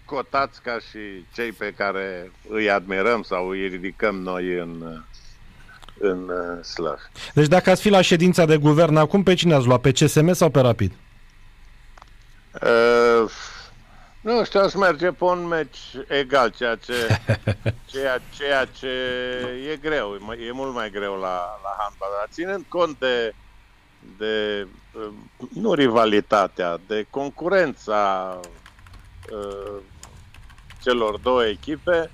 cotați 0.06 0.62
ca 0.62 0.78
și 0.90 1.26
cei 1.34 1.52
pe 1.52 1.74
care 1.78 2.32
îi 2.50 2.70
admirăm 2.70 3.22
sau 3.22 3.48
îi 3.48 3.68
ridicăm 3.68 4.16
noi 4.16 4.54
în, 4.60 5.02
în 6.00 6.30
uh, 6.30 6.64
slăv. 6.64 7.00
Deci 7.34 7.48
dacă 7.48 7.70
ați 7.70 7.82
fi 7.82 7.90
la 7.90 8.02
ședința 8.02 8.46
de 8.46 8.58
guvern 8.58 8.96
acum, 8.96 9.24
pe 9.24 9.34
cine 9.34 9.54
ați 9.54 9.66
luat? 9.66 9.82
Pe 9.82 9.92
CSM 9.92 10.32
sau 10.32 10.50
pe 10.50 10.60
Rapid? 10.60 10.92
Uh, 12.54 13.32
nu 14.22 14.44
știu, 14.46 14.60
aș 14.60 14.74
merge 14.74 15.12
pe 15.12 15.24
un 15.24 15.48
meci 15.48 15.80
egal, 16.08 16.50
ceea 16.50 16.76
ce, 16.76 16.94
ceea, 17.92 18.22
ceea 18.36 18.66
ce 18.66 18.88
e 19.72 19.76
greu, 19.76 20.18
e 20.48 20.52
mult 20.52 20.74
mai 20.74 20.90
greu 20.90 21.14
la, 21.14 21.60
la 21.64 21.76
handball. 21.78 22.12
Dar 22.18 22.28
ținând 22.32 22.66
cont 22.68 23.00
de, 23.00 23.34
de 24.18 24.68
nu 25.54 25.74
rivalitatea, 25.74 26.80
de 26.88 27.06
concurența 27.10 28.40
uh, 29.32 29.82
celor 30.84 31.18
două 31.18 31.46
echipe, 31.46 32.12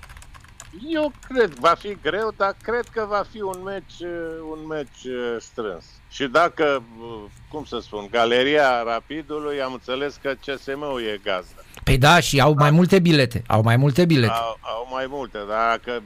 eu 0.87 1.11
cred, 1.27 1.53
va 1.53 1.73
fi 1.79 1.97
greu, 2.01 2.33
dar 2.37 2.55
cred 2.61 2.85
că 2.91 3.05
va 3.09 3.25
fi 3.31 3.41
un 3.41 3.61
meci, 3.63 3.99
un 4.51 4.67
meci 4.67 5.03
uh, 5.03 5.35
strâns. 5.39 5.85
Și 6.09 6.25
dacă, 6.25 6.83
uh, 6.99 7.23
cum 7.51 7.63
să 7.65 7.79
spun, 7.79 8.07
Galeria 8.11 8.83
Rapidului, 8.83 9.61
am 9.61 9.73
înțeles 9.73 10.19
că 10.21 10.33
CSM-ul 10.45 11.01
e 11.01 11.19
gazdă. 11.23 11.63
Păi 11.83 11.97
da, 11.97 12.19
și 12.19 12.41
au 12.41 12.53
mai 12.57 12.71
multe 12.71 12.99
bilete. 12.99 13.43
Au 13.47 13.61
mai 13.61 13.75
multe 13.75 14.05
bilete. 14.05 14.33
Au, 14.33 14.57
au 14.61 14.87
mai 14.91 15.05
multe, 15.09 15.37
dar 15.47 15.69
dacă 15.69 16.01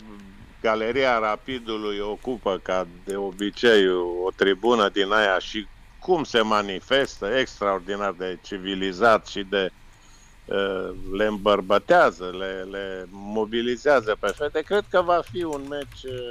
Galeria 0.62 1.20
Rapidului 1.20 2.00
ocupă 2.00 2.60
ca 2.64 2.88
de 3.04 3.16
obicei 3.16 3.88
o 4.26 4.30
tribună 4.36 4.90
din 4.90 5.12
aia 5.12 5.40
și 5.40 5.68
cum 6.04 6.24
se 6.24 6.42
manifestă, 6.42 7.26
extraordinar 7.26 8.14
de 8.18 8.40
civilizat 8.44 9.28
și 9.28 9.46
de 9.50 9.72
uh, 10.46 10.90
le 11.18 11.26
îmbărbătează, 11.26 12.36
le, 12.38 12.68
le 12.72 13.08
mobilizează 13.10 14.18
pe 14.20 14.28
fete, 14.28 14.62
cred 14.62 14.84
că 14.90 15.02
va 15.02 15.22
fi 15.32 15.44
un 15.44 15.66
meci 15.70 16.04
uh, 16.04 16.30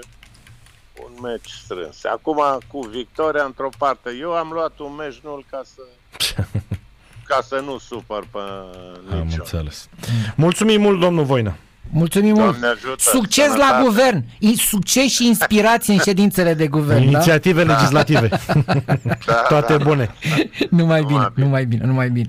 un 1.04 1.12
meci 1.22 1.50
strâns. 1.64 2.04
Acum 2.04 2.42
cu 2.66 2.80
victoria 2.80 3.44
într-o 3.44 3.68
parte. 3.78 4.16
Eu 4.20 4.32
am 4.32 4.50
luat 4.50 4.78
un 4.78 4.94
meci 4.94 5.20
nul 5.22 5.44
ca 5.50 5.62
să 5.64 5.82
ca 7.28 7.40
să 7.42 7.60
nu 7.60 7.78
supăr 7.78 8.26
pe 8.30 8.38
niciun. 9.02 9.20
Am 9.20 9.28
înțeles. 9.38 9.88
Mulțumim 10.36 10.80
mult, 10.80 11.00
domnul 11.00 11.24
Voina. 11.24 11.54
Mulțumim 11.94 12.34
mult. 12.34 12.56
Ajută, 12.64 12.94
Succes 12.98 13.44
sănătate. 13.44 13.72
la 13.72 13.82
guvern. 13.82 14.24
Succes 14.56 15.04
și 15.10 15.26
inspirație 15.26 15.92
în 15.92 16.00
ședințele 16.00 16.54
de 16.54 16.66
guvern. 16.66 16.98
Da? 17.04 17.10
Inițiative 17.10 17.64
da? 17.64 17.72
legislative. 17.74 18.28
da, 19.26 19.34
Toate 19.48 19.76
da. 19.76 19.84
bune. 19.84 20.10
numai 20.70 21.02
bine, 21.06 21.32
numai 21.34 21.64
bine, 21.64 21.84
numai 21.86 22.08
bine. 22.10 22.28